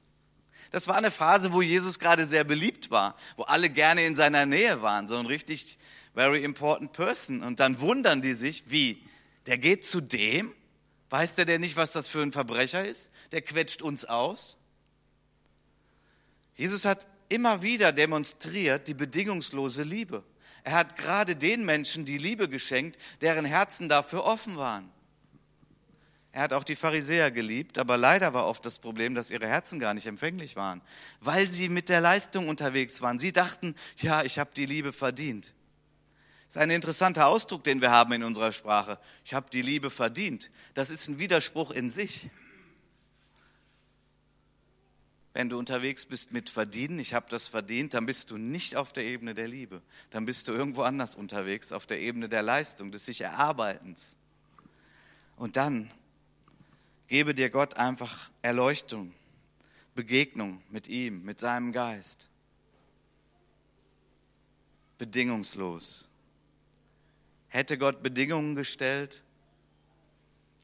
Das 0.71 0.87
war 0.87 0.97
eine 0.97 1.11
Phase, 1.11 1.53
wo 1.53 1.61
Jesus 1.61 1.99
gerade 1.99 2.25
sehr 2.25 2.43
beliebt 2.43 2.91
war, 2.91 3.15
wo 3.37 3.43
alle 3.43 3.69
gerne 3.69 4.05
in 4.05 4.15
seiner 4.15 4.45
Nähe 4.45 4.81
waren, 4.81 5.07
so 5.07 5.15
ein 5.15 5.25
richtig 5.25 5.79
very 6.13 6.43
important 6.43 6.91
person. 6.91 7.43
Und 7.43 7.59
dann 7.59 7.79
wundern 7.79 8.21
die 8.21 8.33
sich, 8.33 8.69
wie, 8.69 9.03
der 9.45 9.57
geht 9.57 9.85
zu 9.85 10.01
dem? 10.01 10.53
Weiß 11.09 11.35
der 11.35 11.45
denn 11.45 11.61
nicht, 11.61 11.75
was 11.75 11.91
das 11.91 12.07
für 12.07 12.21
ein 12.21 12.31
Verbrecher 12.31 12.85
ist? 12.85 13.09
Der 13.31 13.41
quetscht 13.41 13.81
uns 13.81 14.05
aus. 14.05 14.57
Jesus 16.55 16.85
hat 16.85 17.07
immer 17.29 17.61
wieder 17.61 17.91
demonstriert 17.91 18.87
die 18.87 18.93
bedingungslose 18.93 19.83
Liebe. 19.83 20.23
Er 20.63 20.73
hat 20.73 20.97
gerade 20.97 21.35
den 21.35 21.65
Menschen 21.65 22.05
die 22.05 22.17
Liebe 22.17 22.49
geschenkt, 22.49 22.97
deren 23.21 23.45
Herzen 23.45 23.89
dafür 23.89 24.25
offen 24.25 24.57
waren. 24.57 24.89
Er 26.31 26.43
hat 26.43 26.53
auch 26.53 26.63
die 26.63 26.75
Pharisäer 26.75 27.31
geliebt, 27.31 27.79
aber 27.79 27.97
leider 27.97 28.33
war 28.33 28.45
oft 28.45 28.65
das 28.65 28.77
Problem, 28.77 29.15
dass 29.15 29.31
ihre 29.31 29.47
Herzen 29.47 29.79
gar 29.79 29.93
nicht 29.93 30.05
empfänglich 30.05 30.55
waren, 30.55 30.81
weil 31.19 31.47
sie 31.47 31.69
mit 31.69 31.89
der 31.89 32.01
Leistung 32.01 32.47
unterwegs 32.47 33.01
waren. 33.01 33.17
Sie 33.17 33.31
dachten, 33.31 33.75
ja, 33.97 34.23
ich 34.23 34.37
habe 34.37 34.51
die 34.55 34.67
Liebe 34.67 34.93
verdient. 34.93 35.53
Das 36.47 36.55
ist 36.55 36.61
ein 36.61 36.69
interessanter 36.69 37.27
Ausdruck, 37.27 37.63
den 37.63 37.81
wir 37.81 37.91
haben 37.91 38.13
in 38.13 38.23
unserer 38.23 38.51
Sprache. 38.51 38.99
Ich 39.23 39.33
habe 39.33 39.49
die 39.51 39.61
Liebe 39.61 39.89
verdient. 39.89 40.51
Das 40.73 40.89
ist 40.89 41.07
ein 41.07 41.19
Widerspruch 41.19 41.71
in 41.71 41.91
sich. 41.91 42.29
Wenn 45.33 45.50
du 45.50 45.59
unterwegs 45.59 46.05
bist 46.05 46.31
mit 46.31 46.50
verdienen, 46.50 47.00
ich 47.00 47.13
habe 47.13 47.27
das 47.29 47.48
verdient, 47.48 47.93
dann 47.93 48.05
bist 48.05 48.31
du 48.31 48.38
nicht 48.38 48.75
auf 48.75 48.93
der 48.93 49.05
Ebene 49.05 49.36
der 49.36 49.48
Liebe. 49.48 49.81
Dann 50.09 50.25
bist 50.25 50.48
du 50.48 50.53
irgendwo 50.53 50.81
anders 50.81 51.15
unterwegs, 51.15 51.71
auf 51.71 51.86
der 51.86 52.00
Ebene 52.00 52.29
der 52.29 52.41
Leistung, 52.41 52.91
des 52.91 53.05
sich 53.05 53.21
Erarbeitens. 53.21 54.15
Und 55.36 55.55
dann 55.55 55.91
Gebe 57.09 57.33
dir 57.33 57.50
Gott 57.50 57.75
einfach 57.75 58.29
Erleuchtung, 58.43 59.12
Begegnung 59.95 60.62
mit 60.69 60.88
ihm, 60.88 61.25
mit 61.25 61.39
seinem 61.39 61.71
Geist. 61.71 62.29
Bedingungslos. 65.00 66.07
Hätte 67.48 67.79
Gott 67.79 68.03
Bedingungen 68.03 68.55
gestellt, 68.55 69.24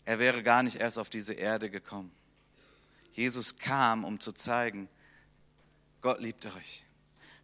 er 0.05 0.19
wäre 0.19 0.43
gar 0.43 0.61
nicht 0.61 0.75
erst 0.75 0.99
auf 0.99 1.09
diese 1.09 1.33
Erde 1.33 1.71
gekommen. 1.71 2.11
Jesus 3.15 3.57
kam, 3.57 4.03
um 4.03 4.19
zu 4.19 4.33
zeigen, 4.33 4.89
Gott 6.01 6.19
liebt 6.19 6.45
euch. 6.45 6.85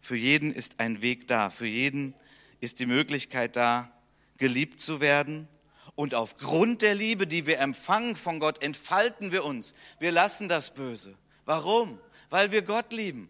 Für 0.01 0.17
jeden 0.17 0.51
ist 0.51 0.79
ein 0.79 1.01
Weg 1.01 1.27
da, 1.27 1.49
für 1.49 1.65
jeden 1.65 2.13
ist 2.59 2.79
die 2.79 2.85
Möglichkeit 2.85 3.55
da, 3.55 3.91
geliebt 4.37 4.81
zu 4.81 4.99
werden 4.99 5.47
und 5.95 6.13
aufgrund 6.13 6.81
der 6.81 6.93
Liebe, 6.93 7.25
die 7.25 7.45
wir 7.45 7.59
empfangen 7.59 8.17
von 8.17 8.39
Gott, 8.39 8.61
entfalten 8.61 9.31
wir 9.31 9.45
uns. 9.45 9.73
Wir 9.99 10.11
lassen 10.11 10.49
das 10.49 10.73
Böse. 10.73 11.15
Warum? 11.45 11.99
Weil 12.29 12.51
wir 12.51 12.63
Gott 12.63 12.91
lieben. 12.91 13.29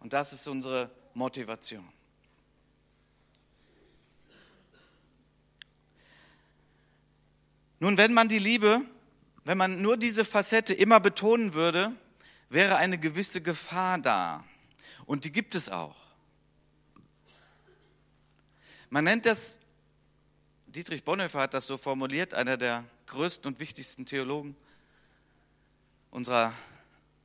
Und 0.00 0.12
das 0.12 0.32
ist 0.32 0.48
unsere 0.48 0.90
Motivation. 1.12 1.86
Nun, 7.78 7.98
wenn 7.98 8.14
man 8.14 8.28
die 8.28 8.38
Liebe, 8.38 8.82
wenn 9.46 9.56
man 9.56 9.80
nur 9.80 9.96
diese 9.96 10.24
Facette 10.24 10.74
immer 10.74 10.98
betonen 10.98 11.54
würde, 11.54 11.94
wäre 12.48 12.78
eine 12.78 12.98
gewisse 12.98 13.40
Gefahr 13.40 13.96
da. 13.96 14.44
Und 15.06 15.22
die 15.22 15.30
gibt 15.30 15.54
es 15.54 15.68
auch. 15.68 15.94
Man 18.90 19.04
nennt 19.04 19.24
das 19.24 19.60
Dietrich 20.66 21.04
Bonhoeffer 21.04 21.40
hat 21.40 21.54
das 21.54 21.68
so 21.68 21.76
formuliert, 21.76 22.34
einer 22.34 22.56
der 22.56 22.84
größten 23.06 23.52
und 23.52 23.60
wichtigsten 23.60 24.04
Theologen 24.04 24.56
unserer, 26.10 26.52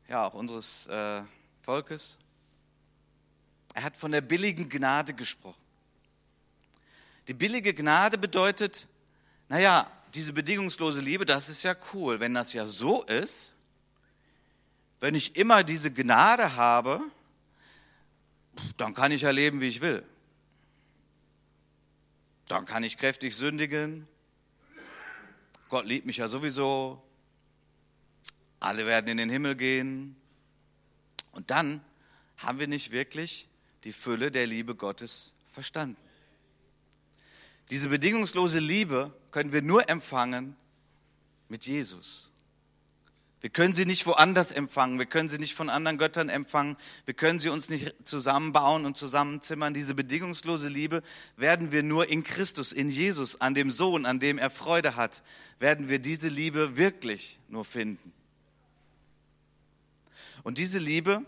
ja, 0.08 0.28
auch 0.28 0.36
unseres 0.36 0.86
äh, 0.88 1.24
Volkes. 1.62 2.20
Er 3.74 3.84
hat 3.84 3.98
von 3.98 4.12
der 4.12 4.22
billigen 4.22 4.70
Gnade 4.70 5.16
gesprochen. 5.16 5.60
Die 7.28 7.34
billige 7.34 7.74
Gnade 7.74 8.20
bedeutet, 8.20 8.88
naja, 9.50 9.92
diese 10.14 10.34
bedingungslose 10.34 11.00
Liebe, 11.00 11.26
das 11.26 11.50
ist 11.50 11.64
ja 11.64 11.76
cool. 11.94 12.20
Wenn 12.20 12.34
das 12.34 12.54
ja 12.54 12.66
so 12.66 13.04
ist, 13.04 13.54
wenn 15.00 15.16
ich 15.16 15.36
immer 15.36 15.64
diese 15.64 15.92
Gnade 15.92 16.56
habe, 16.56 17.02
dann 18.78 18.94
kann 18.94 19.12
ich 19.12 19.22
ja 19.22 19.32
leben, 19.32 19.62
wie 19.62 19.68
ich 19.68 19.82
will. 19.82 20.04
Dann 22.48 22.66
kann 22.66 22.84
ich 22.84 22.98
kräftig 22.98 23.36
sündigen. 23.36 24.08
Gott 25.70 25.86
liebt 25.86 26.06
mich 26.06 26.18
ja 26.18 26.28
sowieso. 26.28 27.02
Alle 28.60 28.86
werden 28.86 29.08
in 29.08 29.18
den 29.18 29.30
Himmel 29.30 29.56
gehen. 29.56 30.16
Und 31.32 31.50
dann 31.50 31.84
haben 32.38 32.60
wir 32.60 32.68
nicht 32.68 32.92
wirklich 32.92 33.48
die 33.86 33.94
Fülle 33.94 34.32
der 34.32 34.46
Liebe 34.46 34.76
Gottes 34.76 35.34
verstanden. 35.48 35.98
Diese 37.70 37.88
bedingungslose 37.88 38.60
Liebe 38.60 39.14
können 39.32 39.54
wir 39.54 39.62
nur 39.62 39.90
empfangen 39.90 40.56
mit 41.48 41.66
Jesus. 41.66 42.32
Wir 43.42 43.50
können 43.50 43.74
sie 43.74 43.86
nicht 43.86 44.06
woanders 44.06 44.52
empfangen. 44.52 45.00
Wir 45.00 45.08
können 45.08 45.28
sie 45.28 45.40
nicht 45.40 45.56
von 45.56 45.70
anderen 45.70 45.98
Göttern 45.98 46.30
empfangen. 46.30 46.78
Wir 47.06 47.16
können 47.16 47.40
sie 47.40 47.50
uns 47.50 47.70
nicht 47.70 47.96
zusammenbauen 48.04 48.86
und 48.86 48.96
zusammenzimmern. 48.96 49.74
Diese 49.74 49.96
bedingungslose 49.96 50.68
Liebe 50.68 51.02
werden 51.38 51.72
wir 51.72 51.82
nur 51.82 52.08
in 52.08 52.24
Christus, 52.24 52.72
in 52.72 52.92
Jesus, 52.92 53.42
an 53.42 53.56
dem 53.56 53.72
Sohn, 53.72 54.06
an 54.06 54.20
dem 54.20 54.38
er 54.38 54.52
Freude 54.52 54.96
hat, 54.96 55.24
werden 55.58 55.90
wir 55.90 55.98
diese 55.98 56.28
Liebe 56.28 56.78
wirklich 56.78 57.40
nur 57.50 57.66
finden. 57.66 58.14
Und 60.44 60.60
diese 60.60 60.78
Liebe 60.78 61.26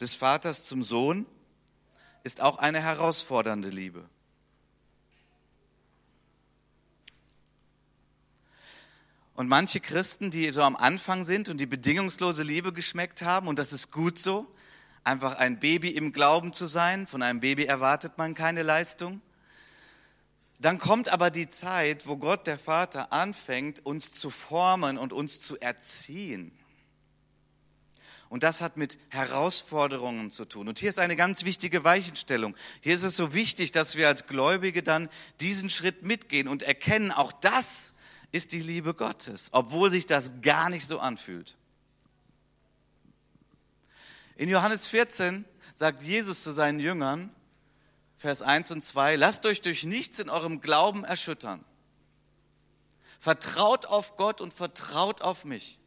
des 0.00 0.16
Vaters 0.16 0.64
zum 0.64 0.82
Sohn 0.82 1.26
ist 2.22 2.40
auch 2.40 2.56
eine 2.56 2.80
herausfordernde 2.80 3.68
Liebe. 3.68 4.08
Und 9.34 9.48
manche 9.48 9.80
Christen, 9.80 10.30
die 10.30 10.50
so 10.52 10.62
am 10.62 10.76
Anfang 10.76 11.24
sind 11.24 11.48
und 11.48 11.58
die 11.58 11.66
bedingungslose 11.66 12.44
Liebe 12.44 12.72
geschmeckt 12.72 13.22
haben, 13.22 13.48
und 13.48 13.58
das 13.58 13.72
ist 13.72 13.90
gut 13.90 14.18
so, 14.18 14.46
einfach 15.02 15.36
ein 15.36 15.58
Baby 15.58 15.90
im 15.90 16.12
Glauben 16.12 16.52
zu 16.52 16.66
sein, 16.66 17.06
von 17.08 17.20
einem 17.20 17.40
Baby 17.40 17.64
erwartet 17.64 18.16
man 18.16 18.34
keine 18.34 18.62
Leistung. 18.62 19.20
Dann 20.60 20.78
kommt 20.78 21.08
aber 21.08 21.30
die 21.30 21.48
Zeit, 21.48 22.06
wo 22.06 22.16
Gott 22.16 22.46
der 22.46 22.58
Vater 22.58 23.12
anfängt, 23.12 23.84
uns 23.84 24.12
zu 24.12 24.30
formen 24.30 24.98
und 24.98 25.12
uns 25.12 25.40
zu 25.40 25.58
erziehen. 25.60 26.56
Und 28.28 28.44
das 28.44 28.60
hat 28.60 28.76
mit 28.76 28.98
Herausforderungen 29.10 30.30
zu 30.30 30.44
tun. 30.44 30.68
Und 30.68 30.78
hier 30.78 30.88
ist 30.88 30.98
eine 30.98 31.16
ganz 31.16 31.44
wichtige 31.44 31.84
Weichenstellung. 31.84 32.56
Hier 32.80 32.94
ist 32.94 33.02
es 33.02 33.16
so 33.16 33.34
wichtig, 33.34 33.72
dass 33.72 33.96
wir 33.96 34.08
als 34.08 34.26
Gläubige 34.26 34.82
dann 34.82 35.08
diesen 35.40 35.70
Schritt 35.70 36.04
mitgehen 36.04 36.48
und 36.48 36.62
erkennen, 36.62 37.10
auch 37.10 37.32
das 37.32 37.94
ist 38.34 38.50
die 38.50 38.60
Liebe 38.60 38.94
Gottes, 38.94 39.48
obwohl 39.52 39.92
sich 39.92 40.06
das 40.06 40.32
gar 40.42 40.68
nicht 40.68 40.88
so 40.88 40.98
anfühlt. 40.98 41.56
In 44.34 44.48
Johannes 44.48 44.88
14 44.88 45.44
sagt 45.72 46.02
Jesus 46.02 46.42
zu 46.42 46.50
seinen 46.50 46.80
Jüngern, 46.80 47.32
Vers 48.18 48.42
1 48.42 48.72
und 48.72 48.84
2, 48.84 49.14
lasst 49.14 49.46
euch 49.46 49.60
durch 49.60 49.84
nichts 49.84 50.18
in 50.18 50.30
eurem 50.30 50.60
Glauben 50.60 51.04
erschüttern. 51.04 51.64
Vertraut 53.20 53.86
auf 53.86 54.16
Gott 54.16 54.40
und 54.40 54.52
vertraut 54.52 55.22
auf 55.22 55.44
mich. 55.44 55.78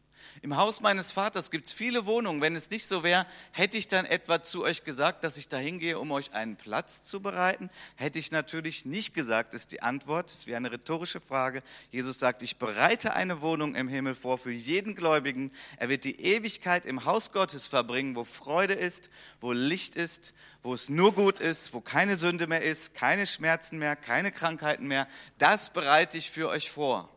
Im 0.48 0.56
Haus 0.56 0.80
meines 0.80 1.12
Vaters 1.12 1.52
gibt 1.52 1.66
es 1.66 1.74
viele 1.74 2.06
Wohnungen. 2.06 2.40
Wenn 2.40 2.56
es 2.56 2.70
nicht 2.70 2.88
so 2.88 3.04
wäre, 3.04 3.28
hätte 3.52 3.78
ich 3.78 3.90
dann 3.90 4.06
etwa 4.06 4.42
zu 4.42 4.64
euch 4.64 4.86
gesagt, 4.86 5.26
dass 5.26 5.36
ich 5.36 5.50
da 5.50 5.58
hingehe, 5.58 6.00
um 6.00 6.10
euch 6.12 6.32
einen 6.32 6.56
Platz 6.56 7.04
zu 7.04 7.22
bereiten? 7.22 7.70
Hätte 7.98 8.18
ich 8.18 8.32
natürlich 8.32 8.86
nicht 8.86 9.14
gesagt, 9.14 9.54
ist 9.54 9.74
die 9.74 9.82
Antwort. 9.82 10.34
Das 10.34 10.48
wäre 10.48 10.56
eine 10.56 10.72
rhetorische 10.72 11.20
Frage. 11.20 11.64
Jesus 11.92 12.18
sagt, 12.18 12.44
ich 12.44 12.56
bereite 12.56 13.14
eine 13.14 13.42
Wohnung 13.42 13.76
im 13.76 13.90
Himmel 13.90 14.16
vor 14.16 14.38
für 14.38 14.54
jeden 14.54 14.96
Gläubigen. 14.96 15.52
Er 15.76 15.90
wird 15.90 16.06
die 16.06 16.22
Ewigkeit 16.22 16.86
im 16.86 17.04
Haus 17.04 17.34
Gottes 17.34 17.68
verbringen, 17.68 18.16
wo 18.16 18.24
Freude 18.24 18.74
ist, 18.74 19.10
wo 19.42 19.52
Licht 19.52 19.98
ist, 19.98 20.34
wo 20.64 20.74
es 20.74 20.88
nur 20.88 21.14
gut 21.14 21.42
ist, 21.42 21.74
wo 21.74 21.82
keine 21.82 22.16
Sünde 22.16 22.48
mehr 22.48 22.62
ist, 22.62 22.94
keine 22.94 23.28
Schmerzen 23.28 23.80
mehr, 23.80 23.98
keine 23.98 24.32
Krankheiten 24.32 24.88
mehr. 24.88 25.10
Das 25.40 25.72
bereite 25.74 26.18
ich 26.18 26.32
für 26.32 26.48
euch 26.48 26.72
vor. 26.72 27.10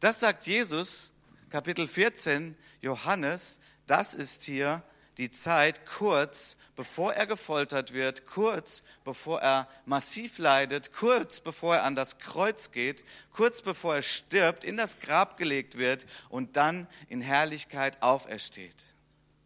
Das 0.00 0.20
sagt 0.20 0.46
Jesus 0.46 1.12
Kapitel 1.50 1.88
14, 1.88 2.56
Johannes, 2.80 3.58
das 3.88 4.14
ist 4.14 4.44
hier 4.44 4.84
die 5.18 5.32
Zeit 5.32 5.84
kurz 5.84 6.56
bevor 6.76 7.12
er 7.12 7.26
gefoltert 7.26 7.92
wird, 7.92 8.24
kurz 8.24 8.84
bevor 9.02 9.42
er 9.42 9.68
massiv 9.84 10.38
leidet, 10.38 10.92
kurz 10.92 11.40
bevor 11.40 11.76
er 11.76 11.84
an 11.84 11.96
das 11.96 12.18
Kreuz 12.18 12.70
geht, 12.70 13.04
kurz 13.32 13.62
bevor 13.62 13.96
er 13.96 14.02
stirbt, 14.02 14.62
in 14.62 14.76
das 14.76 15.00
Grab 15.00 15.36
gelegt 15.36 15.76
wird 15.76 16.06
und 16.28 16.56
dann 16.56 16.86
in 17.08 17.20
Herrlichkeit 17.20 18.00
aufersteht. 18.00 18.84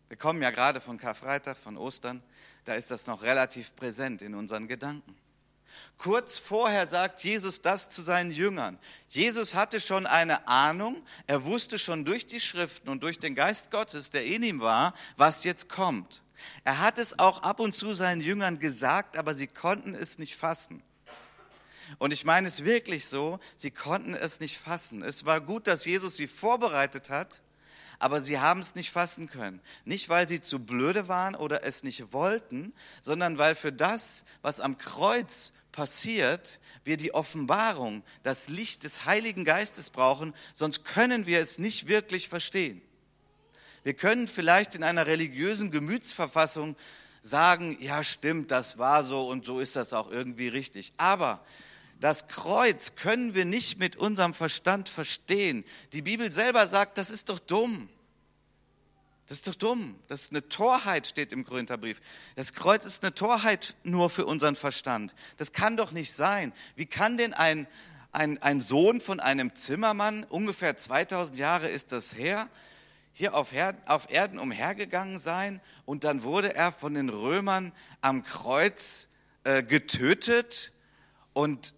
Wir 0.09 0.19
kommen 0.19 0.43
ja 0.43 0.51
gerade 0.51 0.83
von 0.83 0.99
Karfreitag, 0.99 1.57
von 1.57 1.79
Ostern, 1.79 2.23
da 2.67 2.75
ist 2.75 2.91
das 2.91 3.07
noch 3.07 3.23
relativ 3.23 3.75
präsent 3.77 4.21
in 4.21 4.35
unseren 4.35 4.69
Gedanken. 4.69 5.17
Kurz 5.99 6.39
vorher 6.39 6.87
sagt 6.87 7.23
Jesus 7.25 7.63
das 7.63 7.89
zu 7.89 8.03
seinen 8.03 8.31
Jüngern. 8.31 8.79
Jesus 9.09 9.55
hatte 9.55 9.81
schon 9.81 10.07
eine 10.07 10.47
Ahnung, 10.49 11.03
er 11.27 11.45
wusste 11.45 11.79
schon 11.79 12.05
durch 12.05 12.27
die 12.27 12.41
Schriften 12.41 12.89
und 12.89 13.03
durch 13.03 13.19
den 13.19 13.35
Geist 13.35 13.71
Gottes, 13.71 14.11
der 14.11 14.25
in 14.25 14.43
ihm 14.43 14.61
war, 14.61 14.95
was 15.17 15.45
jetzt 15.45 15.69
kommt. 15.69 16.23
Er 16.65 16.81
hat 16.81 16.99
es 16.99 17.19
auch 17.19 17.43
ab 17.43 17.61
und 17.61 17.75
zu 17.75 17.95
seinen 17.95 18.21
Jüngern 18.21 18.59
gesagt, 18.59 19.17
aber 19.17 19.35
sie 19.35 19.47
konnten 19.47 19.95
es 19.95 20.19
nicht 20.19 20.37
fassen. 20.37 20.83
Und 21.99 22.13
ich 22.13 22.25
meine 22.25 22.49
es 22.49 22.65
wirklich 22.65 23.07
so, 23.07 23.39
sie 23.57 23.71
konnten 23.71 24.15
es 24.15 24.41
nicht 24.41 24.59
fassen. 24.59 25.03
Es 25.03 25.25
war 25.25 25.41
gut, 25.41 25.67
dass 25.67 25.85
Jesus 25.85 26.17
sie 26.17 26.27
vorbereitet 26.27 27.11
hat, 27.11 27.43
aber 27.99 28.23
sie 28.23 28.41
haben 28.41 28.61
es 28.61 28.75
nicht 28.75 28.91
fassen 28.91 29.29
können. 29.31 29.61
Nicht, 29.85 30.09
weil 30.09 30.29
sie 30.29 30.41
zu 30.41 30.59
blöde 30.59 31.09
waren 31.09 31.35
oder 31.35 31.65
es 31.65 31.83
nicht 31.83 32.13
wollten, 32.13 32.73
sondern 33.03 33.39
weil 33.39 33.55
für 33.55 33.73
das, 33.73 34.25
was 34.43 34.61
am 34.61 34.79
Kreuz 34.79 35.53
passiert, 35.75 36.61
wir 36.85 36.97
die 36.97 37.13
Offenbarung, 37.13 38.05
das 38.23 38.49
Licht 38.49 38.85
des 38.85 39.05
Heiligen 39.05 39.45
Geistes 39.45 39.91
brauchen, 39.91 40.33
sonst 40.55 40.85
können 40.85 41.27
wir 41.27 41.41
es 41.41 41.59
nicht 41.59 41.89
wirklich 41.89 42.29
verstehen. 42.29 42.81
Wir 43.83 43.95
können 43.95 44.29
vielleicht 44.29 44.77
in 44.77 44.85
einer 44.85 45.07
religiösen 45.07 45.71
Gemütsverfassung 45.71 46.77
sagen, 47.23 47.77
ja 47.81 48.05
stimmt, 48.05 48.51
das 48.51 48.79
war 48.79 49.03
so 49.03 49.29
und 49.29 49.45
so 49.45 49.59
ist 49.61 49.77
das 49.77 49.93
auch 49.93 50.11
irgendwie 50.11 50.49
richtig. 50.49 50.93
Aber 50.97 51.45
das 52.01 52.29
Kreuz 52.29 52.95
können 52.97 53.35
wir 53.35 53.45
nicht 53.45 53.79
mit 53.79 53.97
unserem 53.97 54.33
Verstand 54.33 54.89
verstehen. 54.89 55.65
Die 55.93 56.03
Bibel 56.03 56.31
selber 56.31 56.69
sagt, 56.69 56.99
das 56.99 57.11
ist 57.11 57.29
doch 57.29 57.39
dumm. 57.39 57.89
Das 59.27 59.39
ist 59.39 59.47
doch 59.47 59.55
dumm. 59.55 59.99
Das 60.09 60.23
ist 60.23 60.33
eine 60.33 60.49
Torheit, 60.49 61.07
steht 61.07 61.33
im 61.33 61.45
Korintherbrief. 61.45 62.01
Das 62.37 62.53
Kreuz 62.53 62.85
ist 62.85 63.03
eine 63.03 63.15
Torheit 63.15 63.75
nur 63.83 64.11
für 64.11 64.27
unseren 64.27 64.57
Verstand. 64.57 65.15
Das 65.39 65.53
kann 65.53 65.77
doch 65.77 65.93
nicht 65.93 66.13
sein. 66.13 66.53
Wie 66.77 66.87
kann 66.87 67.17
denn 67.17 67.33
ein, 67.33 67.67
ein, 68.13 68.41
ein 68.43 68.61
Sohn 68.61 69.01
von 69.01 69.21
einem 69.21 69.55
Zimmermann, 69.55 70.25
ungefähr 70.25 70.77
2000 70.77 71.39
Jahre 71.39 71.69
ist 71.69 71.93
das 71.93 72.17
her, 72.17 72.49
hier 73.15 73.35
auf, 73.35 73.53
Her 73.53 73.77
auf 73.87 74.11
Erden 74.11 74.39
umhergegangen 74.39 75.19
sein 75.19 75.61
und 75.87 76.05
dann 76.05 76.25
wurde 76.25 76.55
er 76.55 76.73
von 76.73 76.95
den 76.95 77.09
Römern 77.09 77.73
am 78.01 78.25
Kreuz 78.25 79.09
äh, 79.45 79.63
getötet 79.63 80.73
und 81.33 81.75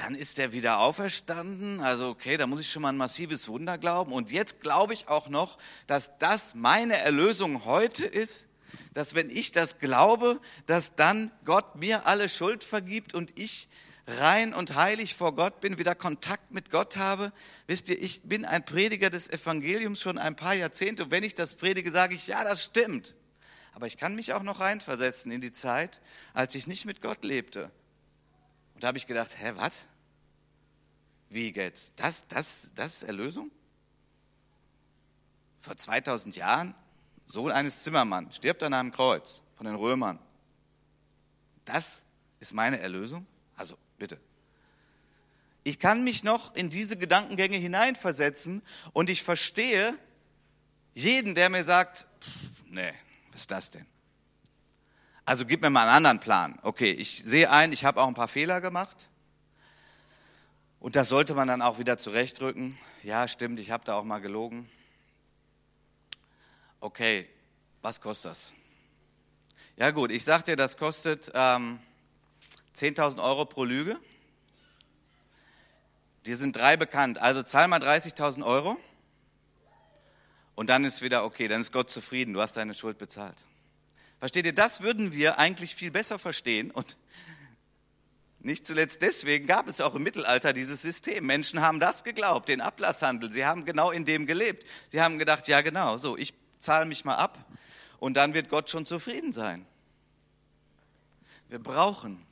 dann 0.00 0.14
ist 0.14 0.38
er 0.38 0.52
wieder 0.52 0.78
auferstanden. 0.78 1.80
Also 1.80 2.08
okay, 2.08 2.38
da 2.38 2.46
muss 2.46 2.60
ich 2.60 2.70
schon 2.70 2.82
mal 2.82 2.88
ein 2.88 2.96
massives 2.96 3.48
Wunder 3.48 3.76
glauben. 3.76 4.12
Und 4.12 4.30
jetzt 4.30 4.62
glaube 4.62 4.94
ich 4.94 5.08
auch 5.08 5.28
noch, 5.28 5.58
dass 5.86 6.16
das 6.18 6.54
meine 6.54 6.96
Erlösung 6.96 7.66
heute 7.66 8.06
ist. 8.06 8.46
Dass 8.94 9.14
wenn 9.14 9.28
ich 9.28 9.52
das 9.52 9.78
glaube, 9.78 10.40
dass 10.64 10.94
dann 10.94 11.30
Gott 11.44 11.76
mir 11.76 12.06
alle 12.06 12.28
Schuld 12.28 12.64
vergibt 12.64 13.14
und 13.14 13.38
ich 13.38 13.68
rein 14.06 14.54
und 14.54 14.74
heilig 14.74 15.14
vor 15.14 15.34
Gott 15.34 15.60
bin, 15.60 15.76
wieder 15.76 15.94
Kontakt 15.94 16.50
mit 16.50 16.70
Gott 16.70 16.96
habe. 16.96 17.32
Wisst 17.66 17.88
ihr, 17.90 18.00
ich 18.00 18.22
bin 18.22 18.44
ein 18.44 18.64
Prediger 18.64 19.10
des 19.10 19.28
Evangeliums 19.28 20.00
schon 20.00 20.18
ein 20.18 20.34
paar 20.34 20.54
Jahrzehnte. 20.54 21.04
Und 21.04 21.10
wenn 21.10 21.24
ich 21.24 21.34
das 21.34 21.56
predige, 21.56 21.92
sage 21.92 22.14
ich, 22.14 22.26
ja, 22.26 22.42
das 22.42 22.64
stimmt. 22.64 23.14
Aber 23.74 23.86
ich 23.86 23.98
kann 23.98 24.14
mich 24.14 24.32
auch 24.32 24.42
noch 24.42 24.60
reinversetzen 24.60 25.30
in 25.30 25.42
die 25.42 25.52
Zeit, 25.52 26.00
als 26.32 26.54
ich 26.54 26.66
nicht 26.66 26.86
mit 26.86 27.02
Gott 27.02 27.22
lebte. 27.22 27.70
Und 28.74 28.82
da 28.82 28.88
habe 28.88 28.98
ich 28.98 29.06
gedacht, 29.06 29.36
hä, 29.38 29.52
was? 29.56 29.86
Wie 31.30 31.52
geht's? 31.52 31.92
Das, 31.96 32.26
das, 32.26 32.70
das 32.74 32.96
ist 32.96 33.02
Erlösung? 33.04 33.50
Vor 35.60 35.76
2000 35.76 36.36
Jahren, 36.36 36.74
Sohn 37.26 37.52
eines 37.52 37.82
Zimmermanns, 37.82 38.36
stirbt 38.36 38.62
an 38.64 38.74
einem 38.74 38.90
Kreuz 38.90 39.42
von 39.54 39.64
den 39.66 39.76
Römern. 39.76 40.18
Das 41.64 42.02
ist 42.40 42.52
meine 42.52 42.80
Erlösung? 42.80 43.26
Also 43.56 43.78
bitte. 43.96 44.18
Ich 45.62 45.78
kann 45.78 46.02
mich 46.02 46.24
noch 46.24 46.54
in 46.56 46.68
diese 46.68 46.96
Gedankengänge 46.96 47.58
hineinversetzen 47.58 48.62
und 48.92 49.08
ich 49.08 49.22
verstehe 49.22 49.96
jeden, 50.94 51.36
der 51.36 51.48
mir 51.48 51.62
sagt, 51.62 52.08
pff, 52.20 52.64
nee, 52.66 52.92
was 53.30 53.42
ist 53.42 53.50
das 53.52 53.70
denn? 53.70 53.86
Also 55.24 55.46
gib 55.46 55.62
mir 55.62 55.70
mal 55.70 55.82
einen 55.82 55.96
anderen 55.96 56.18
Plan. 56.18 56.58
Okay, 56.62 56.90
ich 56.90 57.22
sehe 57.24 57.50
ein, 57.50 57.72
ich 57.72 57.84
habe 57.84 58.02
auch 58.02 58.08
ein 58.08 58.14
paar 58.14 58.26
Fehler 58.26 58.60
gemacht. 58.60 59.08
Und 60.80 60.96
das 60.96 61.10
sollte 61.10 61.34
man 61.34 61.46
dann 61.46 61.60
auch 61.60 61.78
wieder 61.78 61.98
zurechtrücken. 61.98 62.78
Ja, 63.02 63.28
stimmt, 63.28 63.60
ich 63.60 63.70
habe 63.70 63.84
da 63.84 63.94
auch 63.94 64.04
mal 64.04 64.20
gelogen. 64.20 64.68
Okay, 66.80 67.28
was 67.82 68.00
kostet 68.00 68.30
das? 68.30 68.54
Ja 69.76 69.90
gut, 69.90 70.10
ich 70.10 70.24
sage 70.24 70.44
dir, 70.44 70.56
das 70.56 70.78
kostet 70.78 71.30
ähm, 71.34 71.80
10.000 72.74 73.22
Euro 73.22 73.44
pro 73.44 73.64
Lüge. 73.64 74.00
Dir 76.24 76.38
sind 76.38 76.56
drei 76.56 76.78
bekannt, 76.78 77.18
also 77.18 77.42
zahl 77.42 77.68
mal 77.68 77.82
30.000 77.82 78.42
Euro. 78.42 78.78
Und 80.54 80.68
dann 80.68 80.86
ist 80.86 81.02
wieder 81.02 81.24
okay, 81.24 81.46
dann 81.46 81.60
ist 81.60 81.72
Gott 81.72 81.90
zufrieden, 81.90 82.32
du 82.32 82.40
hast 82.40 82.56
deine 82.56 82.74
Schuld 82.74 82.96
bezahlt. 82.96 83.44
Versteht 84.18 84.46
ihr, 84.46 84.54
das 84.54 84.80
würden 84.80 85.12
wir 85.12 85.38
eigentlich 85.38 85.74
viel 85.74 85.90
besser 85.90 86.18
verstehen 86.18 86.70
und 86.70 86.96
nicht 88.42 88.66
zuletzt 88.66 89.02
deswegen 89.02 89.46
gab 89.46 89.68
es 89.68 89.80
auch 89.80 89.94
im 89.94 90.02
Mittelalter 90.02 90.52
dieses 90.52 90.80
System. 90.80 91.26
Menschen 91.26 91.60
haben 91.60 91.78
das 91.78 92.04
geglaubt, 92.04 92.48
den 92.48 92.60
Ablasshandel. 92.60 93.30
Sie 93.30 93.44
haben 93.44 93.66
genau 93.66 93.90
in 93.90 94.06
dem 94.06 94.26
gelebt. 94.26 94.66
Sie 94.90 95.00
haben 95.00 95.18
gedacht, 95.18 95.46
ja 95.46 95.60
genau, 95.60 95.98
so, 95.98 96.16
ich 96.16 96.32
zahle 96.58 96.86
mich 96.86 97.04
mal 97.04 97.16
ab 97.16 97.38
und 97.98 98.14
dann 98.14 98.32
wird 98.32 98.48
Gott 98.48 98.70
schon 98.70 98.86
zufrieden 98.86 99.32
sein. 99.32 99.66
Wir 101.48 101.58
brauchen 101.58 102.24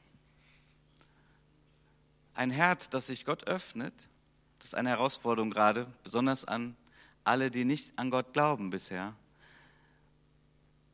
ein 2.35 2.51
Herz, 2.51 2.89
das 2.89 3.09
sich 3.09 3.25
Gott 3.25 3.47
öffnet. 3.47 4.09
Das 4.59 4.69
ist 4.69 4.75
eine 4.75 4.91
Herausforderung 4.91 5.51
gerade, 5.51 5.87
besonders 6.05 6.45
an 6.45 6.77
alle, 7.25 7.51
die 7.51 7.65
nicht 7.65 7.99
an 7.99 8.11
Gott 8.11 8.33
glauben 8.33 8.71
bisher. 8.71 9.15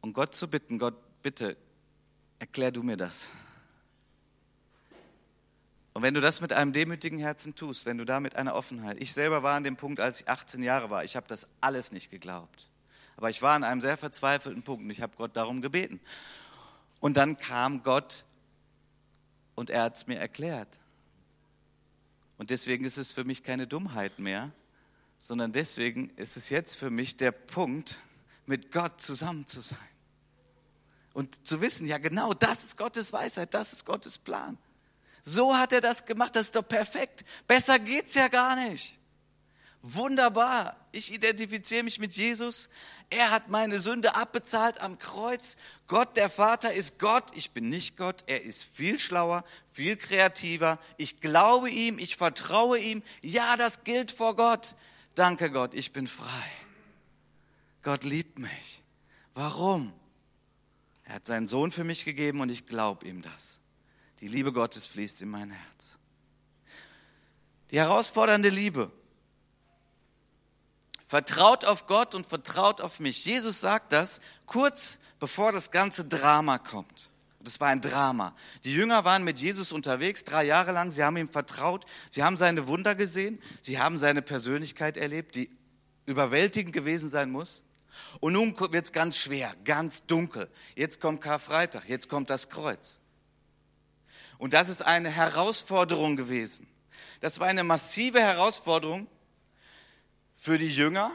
Und 0.00 0.12
Gott 0.12 0.34
zu 0.34 0.48
bitten, 0.48 0.78
Gott, 0.78 0.96
bitte, 1.22 1.56
erklär 2.38 2.72
du 2.72 2.82
mir 2.82 2.96
das. 2.96 3.28
Und 5.94 6.02
wenn 6.02 6.12
du 6.12 6.20
das 6.20 6.40
mit 6.40 6.52
einem 6.52 6.72
demütigen 6.72 7.18
Herzen 7.18 7.54
tust, 7.54 7.86
wenn 7.86 7.98
du 7.98 8.04
da 8.04 8.18
mit 8.18 8.34
einer 8.34 8.56
Offenheit, 8.56 9.00
ich 9.00 9.14
selber 9.14 9.44
war 9.44 9.56
an 9.56 9.62
dem 9.62 9.76
Punkt, 9.76 10.00
als 10.00 10.20
ich 10.20 10.28
18 10.28 10.62
Jahre 10.62 10.90
war, 10.90 11.04
ich 11.04 11.14
habe 11.14 11.26
das 11.28 11.46
alles 11.60 11.92
nicht 11.92 12.10
geglaubt. 12.10 12.68
Aber 13.16 13.30
ich 13.30 13.40
war 13.42 13.54
an 13.54 13.62
einem 13.62 13.80
sehr 13.80 13.96
verzweifelten 13.96 14.64
Punkt 14.64 14.82
und 14.84 14.90
ich 14.90 15.00
habe 15.00 15.16
Gott 15.16 15.36
darum 15.36 15.62
gebeten. 15.62 16.00
Und 16.98 17.16
dann 17.16 17.38
kam 17.38 17.84
Gott 17.84 18.24
und 19.54 19.70
er 19.70 19.84
hat 19.84 19.96
es 19.96 20.08
mir 20.08 20.18
erklärt. 20.18 20.80
Und 22.38 22.50
deswegen 22.50 22.84
ist 22.84 22.98
es 22.98 23.12
für 23.12 23.22
mich 23.22 23.44
keine 23.44 23.68
Dummheit 23.68 24.18
mehr, 24.18 24.50
sondern 25.20 25.52
deswegen 25.52 26.10
ist 26.16 26.36
es 26.36 26.50
jetzt 26.50 26.76
für 26.76 26.90
mich 26.90 27.16
der 27.16 27.30
Punkt, 27.30 28.00
mit 28.46 28.72
Gott 28.72 29.00
zusammen 29.00 29.46
zu 29.46 29.60
sein. 29.60 29.78
Und 31.12 31.46
zu 31.46 31.60
wissen, 31.60 31.86
ja 31.86 31.98
genau, 31.98 32.34
das 32.34 32.64
ist 32.64 32.76
Gottes 32.76 33.12
Weisheit, 33.12 33.54
das 33.54 33.72
ist 33.72 33.86
Gottes 33.86 34.18
Plan. 34.18 34.58
So 35.24 35.56
hat 35.56 35.72
er 35.72 35.80
das 35.80 36.04
gemacht, 36.04 36.36
das 36.36 36.46
ist 36.46 36.56
doch 36.56 36.68
perfekt. 36.68 37.24
Besser 37.46 37.78
geht's 37.78 38.14
ja 38.14 38.28
gar 38.28 38.56
nicht. 38.56 38.98
Wunderbar. 39.86 40.76
Ich 40.92 41.12
identifiziere 41.12 41.82
mich 41.82 41.98
mit 41.98 42.14
Jesus. 42.14 42.70
Er 43.10 43.30
hat 43.30 43.50
meine 43.50 43.80
Sünde 43.80 44.16
abbezahlt 44.16 44.80
am 44.80 44.98
Kreuz. 44.98 45.56
Gott, 45.86 46.16
der 46.16 46.30
Vater, 46.30 46.72
ist 46.72 46.98
Gott. 46.98 47.24
Ich 47.34 47.50
bin 47.50 47.68
nicht 47.68 47.98
Gott. 47.98 48.24
Er 48.26 48.42
ist 48.42 48.64
viel 48.64 48.98
schlauer, 48.98 49.44
viel 49.70 49.96
kreativer. 49.96 50.78
Ich 50.96 51.20
glaube 51.20 51.68
ihm, 51.68 51.98
ich 51.98 52.16
vertraue 52.16 52.78
ihm. 52.78 53.02
Ja, 53.20 53.56
das 53.56 53.84
gilt 53.84 54.10
vor 54.10 54.36
Gott. 54.36 54.74
Danke 55.14 55.50
Gott, 55.50 55.74
ich 55.74 55.92
bin 55.92 56.08
frei. 56.08 56.50
Gott 57.82 58.04
liebt 58.04 58.38
mich. 58.38 58.82
Warum? 59.34 59.92
Er 61.04 61.16
hat 61.16 61.26
seinen 61.26 61.46
Sohn 61.46 61.70
für 61.70 61.84
mich 61.84 62.04
gegeben 62.06 62.40
und 62.40 62.48
ich 62.48 62.66
glaube 62.66 63.06
ihm 63.06 63.20
das. 63.20 63.58
Die 64.24 64.28
Liebe 64.28 64.54
Gottes 64.54 64.86
fließt 64.86 65.20
in 65.20 65.28
mein 65.28 65.50
Herz. 65.50 65.98
Die 67.70 67.78
herausfordernde 67.78 68.48
Liebe. 68.48 68.90
Vertraut 71.06 71.66
auf 71.66 71.86
Gott 71.86 72.14
und 72.14 72.24
vertraut 72.24 72.80
auf 72.80 73.00
mich. 73.00 73.26
Jesus 73.26 73.60
sagt 73.60 73.92
das 73.92 74.22
kurz 74.46 74.98
bevor 75.18 75.52
das 75.52 75.70
ganze 75.70 76.06
Drama 76.06 76.56
kommt. 76.56 77.10
Das 77.40 77.60
war 77.60 77.68
ein 77.68 77.82
Drama. 77.82 78.34
Die 78.64 78.72
Jünger 78.72 79.04
waren 79.04 79.24
mit 79.24 79.40
Jesus 79.40 79.72
unterwegs, 79.72 80.24
drei 80.24 80.44
Jahre 80.44 80.72
lang. 80.72 80.90
Sie 80.90 81.04
haben 81.04 81.18
ihm 81.18 81.28
vertraut. 81.28 81.84
Sie 82.08 82.22
haben 82.22 82.38
seine 82.38 82.66
Wunder 82.66 82.94
gesehen. 82.94 83.38
Sie 83.60 83.78
haben 83.78 83.98
seine 83.98 84.22
Persönlichkeit 84.22 84.96
erlebt, 84.96 85.34
die 85.34 85.50
überwältigend 86.06 86.72
gewesen 86.72 87.10
sein 87.10 87.30
muss. 87.30 87.62
Und 88.20 88.32
nun 88.32 88.58
wird 88.58 88.86
es 88.86 88.92
ganz 88.92 89.18
schwer, 89.18 89.54
ganz 89.64 90.06
dunkel. 90.06 90.48
Jetzt 90.76 91.02
kommt 91.02 91.20
Karfreitag, 91.20 91.90
jetzt 91.90 92.08
kommt 92.08 92.30
das 92.30 92.48
Kreuz. 92.48 93.00
Und 94.38 94.52
das 94.52 94.68
ist 94.68 94.82
eine 94.82 95.10
Herausforderung 95.10 96.16
gewesen. 96.16 96.66
Das 97.20 97.40
war 97.40 97.46
eine 97.46 97.64
massive 97.64 98.20
Herausforderung 98.20 99.06
für 100.34 100.58
die 100.58 100.68
Jünger 100.68 101.12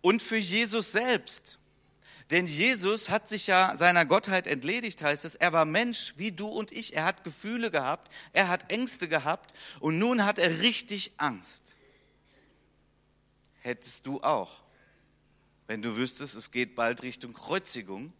und 0.00 0.22
für 0.22 0.36
Jesus 0.36 0.92
selbst. 0.92 1.58
Denn 2.30 2.46
Jesus 2.46 3.08
hat 3.08 3.28
sich 3.28 3.46
ja 3.46 3.76
seiner 3.76 4.04
Gottheit 4.04 4.48
entledigt, 4.48 5.00
heißt 5.00 5.24
es. 5.24 5.36
Er 5.36 5.52
war 5.52 5.64
Mensch 5.64 6.14
wie 6.16 6.32
du 6.32 6.48
und 6.48 6.72
ich. 6.72 6.96
Er 6.96 7.04
hat 7.04 7.22
Gefühle 7.22 7.70
gehabt, 7.70 8.10
er 8.32 8.48
hat 8.48 8.72
Ängste 8.72 9.06
gehabt 9.06 9.54
und 9.78 9.98
nun 9.98 10.24
hat 10.24 10.38
er 10.38 10.60
richtig 10.60 11.12
Angst. 11.18 11.76
Hättest 13.60 14.06
du 14.06 14.20
auch, 14.22 14.62
wenn 15.68 15.82
du 15.82 15.96
wüsstest, 15.96 16.34
es 16.34 16.50
geht 16.50 16.74
bald 16.74 17.02
Richtung 17.02 17.32
Kreuzigung 17.32 18.12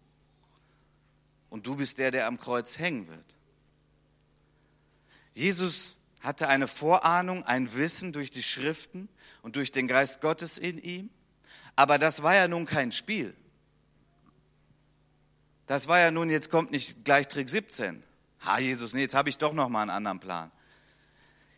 und 1.50 1.66
du 1.66 1.76
bist 1.76 1.98
der, 1.98 2.11
der 2.12 2.26
am 2.26 2.38
Kreuz 2.38 2.78
hängen 2.78 3.09
wird. 3.09 3.36
Jesus 5.37 6.01
hatte 6.20 6.49
eine 6.49 6.66
Vorahnung, 6.66 7.44
ein 7.44 7.75
Wissen 7.75 8.14
durch 8.14 8.31
die 8.31 8.42
Schriften 8.42 9.07
und 9.42 9.57
durch 9.57 9.70
den 9.70 9.87
Geist 9.87 10.22
Gottes 10.22 10.57
in 10.57 10.79
ihm. 10.79 11.11
Aber 11.77 11.99
das 11.99 12.22
war 12.22 12.35
ja 12.35 12.49
nun 12.49 12.64
kein 12.64 12.90
Spiel. 12.90 13.37
Das 15.66 15.88
war 15.88 16.01
ja 16.01 16.11
nun, 16.11 16.31
jetzt 16.31 16.49
kommt 16.51 16.70
nicht 16.70 17.05
gleich 17.05 17.29
Trick 17.29 17.51
17. 17.51 18.03
Ha, 18.46 18.59
Jesus, 18.61 18.94
nee, 18.94 19.03
jetzt 19.03 19.14
habe 19.14 19.29
ich 19.29 19.37
doch 19.37 19.53
noch 19.53 19.68
mal 19.68 19.83
einen 19.83 19.90
anderen 19.90 20.20
Plan. 20.20 20.51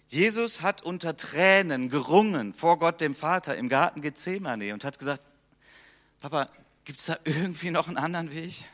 Jesus 0.09 0.61
hat 0.61 0.83
unter 0.83 1.17
Tränen 1.17 1.89
gerungen 1.89 2.55
vor 2.55 2.81
Gott 2.81 3.01
dem 3.01 3.15
Vater 3.15 3.57
im 3.57 3.69
Garten 3.69 4.03
Gethsemane 4.03 4.75
und 4.75 4.85
hat 4.85 4.99
gesagt, 4.99 5.23
Papa, 6.19 6.51
gibt 6.85 6.99
es 6.99 7.07
da 7.07 7.17
irgendwie 7.23 7.71
noch 7.71 7.87
einen 7.87 7.97
anderen 7.97 8.33
Weg? 8.33 8.67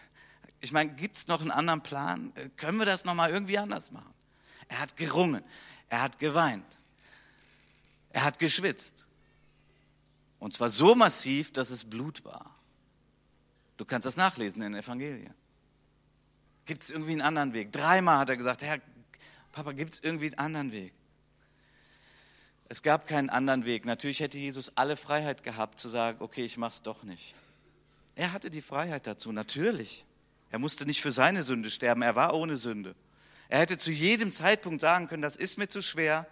Ich 0.62 0.72
meine, 0.72 0.94
gibt 0.94 1.18
es 1.18 1.26
noch 1.26 1.42
einen 1.42 1.50
anderen 1.50 1.82
Plan? 1.82 2.32
Können 2.56 2.78
wir 2.78 2.86
das 2.86 3.04
noch 3.04 3.14
mal 3.14 3.30
irgendwie 3.30 3.58
anders 3.58 3.90
machen? 3.90 4.13
Er 4.68 4.80
hat 4.80 4.96
gerungen, 4.96 5.42
er 5.88 6.02
hat 6.02 6.18
geweint, 6.18 6.66
er 8.10 8.24
hat 8.24 8.38
geschwitzt. 8.38 9.06
Und 10.38 10.54
zwar 10.54 10.70
so 10.70 10.94
massiv, 10.94 11.52
dass 11.52 11.70
es 11.70 11.84
Blut 11.84 12.24
war. 12.24 12.54
Du 13.76 13.84
kannst 13.84 14.06
das 14.06 14.16
nachlesen 14.16 14.62
in 14.62 14.72
den 14.72 14.82
Evangelien. 14.82 15.34
Gibt 16.66 16.82
es 16.82 16.90
irgendwie 16.90 17.12
einen 17.12 17.22
anderen 17.22 17.52
Weg? 17.52 17.72
Dreimal 17.72 18.18
hat 18.18 18.28
er 18.28 18.36
gesagt, 18.36 18.62
Herr, 18.62 18.80
Papa, 19.52 19.72
gibt 19.72 19.94
es 19.94 20.00
irgendwie 20.00 20.26
einen 20.26 20.38
anderen 20.38 20.72
Weg? 20.72 20.92
Es 22.68 22.82
gab 22.82 23.06
keinen 23.06 23.30
anderen 23.30 23.64
Weg. 23.64 23.84
Natürlich 23.84 24.20
hätte 24.20 24.38
Jesus 24.38 24.72
alle 24.76 24.96
Freiheit 24.96 25.42
gehabt 25.42 25.78
zu 25.78 25.88
sagen, 25.88 26.18
okay, 26.20 26.44
ich 26.44 26.56
mach's 26.56 26.82
doch 26.82 27.02
nicht. 27.02 27.34
Er 28.14 28.32
hatte 28.32 28.50
die 28.50 28.62
Freiheit 28.62 29.06
dazu, 29.06 29.32
natürlich. 29.32 30.04
Er 30.50 30.58
musste 30.58 30.86
nicht 30.86 31.02
für 31.02 31.12
seine 31.12 31.42
Sünde 31.42 31.70
sterben, 31.70 32.02
er 32.02 32.14
war 32.14 32.34
ohne 32.34 32.56
Sünde. 32.56 32.94
Er 33.48 33.60
hätte 33.60 33.78
zu 33.78 33.92
jedem 33.92 34.32
Zeitpunkt 34.32 34.80
sagen 34.80 35.08
können, 35.08 35.22
das 35.22 35.36
ist 35.36 35.58
mir 35.58 35.68
zu 35.68 35.82
schwer. 35.82 36.26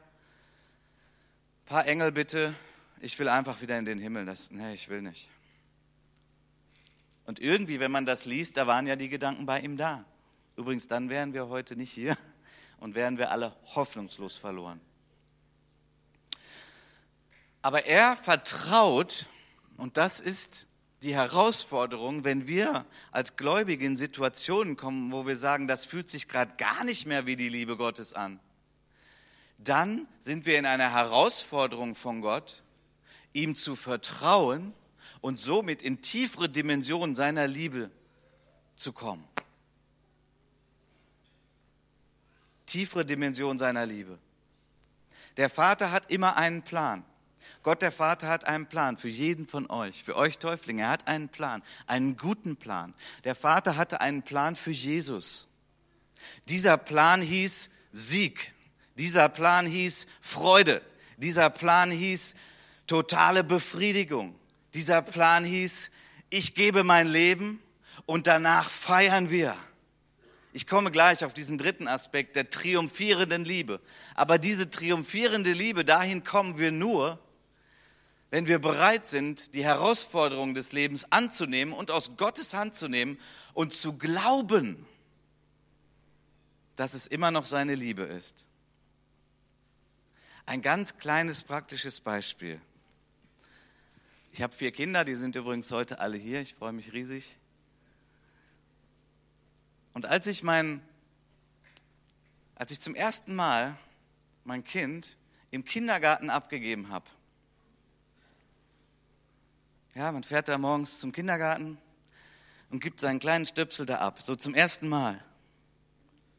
Ein 1.62 1.66
paar 1.66 1.86
Engel 1.86 2.12
bitte, 2.12 2.54
ich 3.00 3.18
will 3.18 3.28
einfach 3.28 3.60
wieder 3.60 3.78
in 3.78 3.84
den 3.84 3.98
Himmel. 3.98 4.26
Das, 4.26 4.50
nee, 4.50 4.74
ich 4.74 4.88
will 4.88 5.02
nicht. 5.02 5.28
Und 7.24 7.40
irgendwie, 7.40 7.80
wenn 7.80 7.90
man 7.90 8.06
das 8.06 8.24
liest, 8.24 8.56
da 8.56 8.66
waren 8.66 8.86
ja 8.86 8.96
die 8.96 9.08
Gedanken 9.08 9.46
bei 9.46 9.60
ihm 9.60 9.76
da. 9.76 10.04
Übrigens, 10.56 10.88
dann 10.88 11.08
wären 11.08 11.32
wir 11.32 11.48
heute 11.48 11.76
nicht 11.76 11.92
hier 11.92 12.16
und 12.78 12.94
wären 12.94 13.18
wir 13.18 13.30
alle 13.30 13.54
hoffnungslos 13.74 14.36
verloren. 14.36 14.80
Aber 17.62 17.86
er 17.86 18.16
vertraut, 18.16 19.28
und 19.76 19.96
das 19.96 20.18
ist 20.18 20.66
die 21.02 21.14
Herausforderung, 21.14 22.24
wenn 22.24 22.46
wir 22.46 22.86
als 23.10 23.36
Gläubige 23.36 23.84
in 23.84 23.96
Situationen 23.96 24.76
kommen, 24.76 25.10
wo 25.10 25.26
wir 25.26 25.36
sagen, 25.36 25.66
das 25.66 25.84
fühlt 25.84 26.08
sich 26.08 26.28
gerade 26.28 26.54
gar 26.56 26.84
nicht 26.84 27.06
mehr 27.06 27.26
wie 27.26 27.36
die 27.36 27.48
Liebe 27.48 27.76
Gottes 27.76 28.12
an, 28.12 28.38
dann 29.58 30.06
sind 30.20 30.46
wir 30.46 30.58
in 30.58 30.66
einer 30.66 30.92
Herausforderung 30.92 31.94
von 31.94 32.20
Gott, 32.20 32.62
ihm 33.32 33.56
zu 33.56 33.74
vertrauen 33.74 34.72
und 35.20 35.40
somit 35.40 35.82
in 35.82 36.00
tiefere 36.00 36.48
Dimensionen 36.48 37.16
seiner 37.16 37.48
Liebe 37.48 37.90
zu 38.76 38.92
kommen. 38.92 39.24
Tiefere 42.66 43.04
Dimension 43.04 43.58
seiner 43.58 43.86
Liebe. 43.86 44.18
Der 45.36 45.50
Vater 45.50 45.90
hat 45.90 46.10
immer 46.10 46.36
einen 46.36 46.62
Plan. 46.62 47.04
Gott 47.62 47.82
der 47.82 47.92
Vater 47.92 48.28
hat 48.28 48.46
einen 48.46 48.66
Plan 48.66 48.96
für 48.96 49.08
jeden 49.08 49.46
von 49.46 49.70
euch, 49.70 50.02
für 50.02 50.16
euch 50.16 50.38
Täuflinge. 50.38 50.82
Er 50.82 50.90
hat 50.90 51.08
einen 51.08 51.28
Plan, 51.28 51.62
einen 51.86 52.16
guten 52.16 52.56
Plan. 52.56 52.94
Der 53.24 53.34
Vater 53.34 53.76
hatte 53.76 54.00
einen 54.00 54.22
Plan 54.22 54.56
für 54.56 54.70
Jesus. 54.70 55.48
Dieser 56.48 56.76
Plan 56.76 57.20
hieß 57.22 57.70
Sieg. 57.92 58.52
Dieser 58.96 59.28
Plan 59.28 59.66
hieß 59.66 60.06
Freude. 60.20 60.82
Dieser 61.16 61.50
Plan 61.50 61.90
hieß 61.90 62.34
totale 62.86 63.44
Befriedigung. 63.44 64.34
Dieser 64.74 65.02
Plan 65.02 65.44
hieß, 65.44 65.90
ich 66.30 66.54
gebe 66.54 66.84
mein 66.84 67.06
Leben 67.06 67.62
und 68.06 68.26
danach 68.26 68.70
feiern 68.70 69.30
wir. 69.30 69.56
Ich 70.54 70.66
komme 70.66 70.90
gleich 70.90 71.24
auf 71.24 71.32
diesen 71.32 71.56
dritten 71.56 71.88
Aspekt 71.88 72.36
der 72.36 72.50
triumphierenden 72.50 73.44
Liebe. 73.44 73.80
Aber 74.14 74.38
diese 74.38 74.70
triumphierende 74.70 75.52
Liebe, 75.52 75.84
dahin 75.84 76.24
kommen 76.24 76.58
wir 76.58 76.70
nur, 76.72 77.18
wenn 78.32 78.48
wir 78.48 78.58
bereit 78.58 79.06
sind, 79.06 79.52
die 79.52 79.62
Herausforderungen 79.62 80.54
des 80.54 80.72
Lebens 80.72 81.04
anzunehmen 81.12 81.74
und 81.74 81.90
aus 81.90 82.16
Gottes 82.16 82.54
Hand 82.54 82.74
zu 82.74 82.88
nehmen 82.88 83.18
und 83.52 83.74
zu 83.74 83.92
glauben, 83.98 84.86
dass 86.74 86.94
es 86.94 87.06
immer 87.06 87.30
noch 87.30 87.44
seine 87.44 87.74
Liebe 87.74 88.04
ist. 88.04 88.48
Ein 90.46 90.62
ganz 90.62 90.96
kleines 90.96 91.44
praktisches 91.44 92.00
Beispiel. 92.00 92.58
Ich 94.32 94.40
habe 94.40 94.54
vier 94.54 94.72
Kinder, 94.72 95.04
die 95.04 95.14
sind 95.14 95.36
übrigens 95.36 95.70
heute 95.70 96.00
alle 96.00 96.16
hier. 96.16 96.40
Ich 96.40 96.54
freue 96.54 96.72
mich 96.72 96.94
riesig. 96.94 97.36
Und 99.92 100.06
als 100.06 100.26
ich 100.26 100.42
mein, 100.42 100.80
als 102.54 102.72
ich 102.72 102.80
zum 102.80 102.94
ersten 102.94 103.34
Mal 103.34 103.76
mein 104.44 104.64
Kind 104.64 105.18
im 105.50 105.66
Kindergarten 105.66 106.30
abgegeben 106.30 106.88
habe, 106.88 107.04
ja, 109.94 110.10
man 110.12 110.22
fährt 110.22 110.48
da 110.48 110.58
morgens 110.58 110.98
zum 110.98 111.12
Kindergarten 111.12 111.78
und 112.70 112.80
gibt 112.80 113.00
seinen 113.00 113.18
kleinen 113.18 113.46
Stöpsel 113.46 113.86
da 113.86 113.98
ab, 113.98 114.20
so 114.22 114.34
zum 114.36 114.54
ersten 114.54 114.88
Mal. 114.88 115.22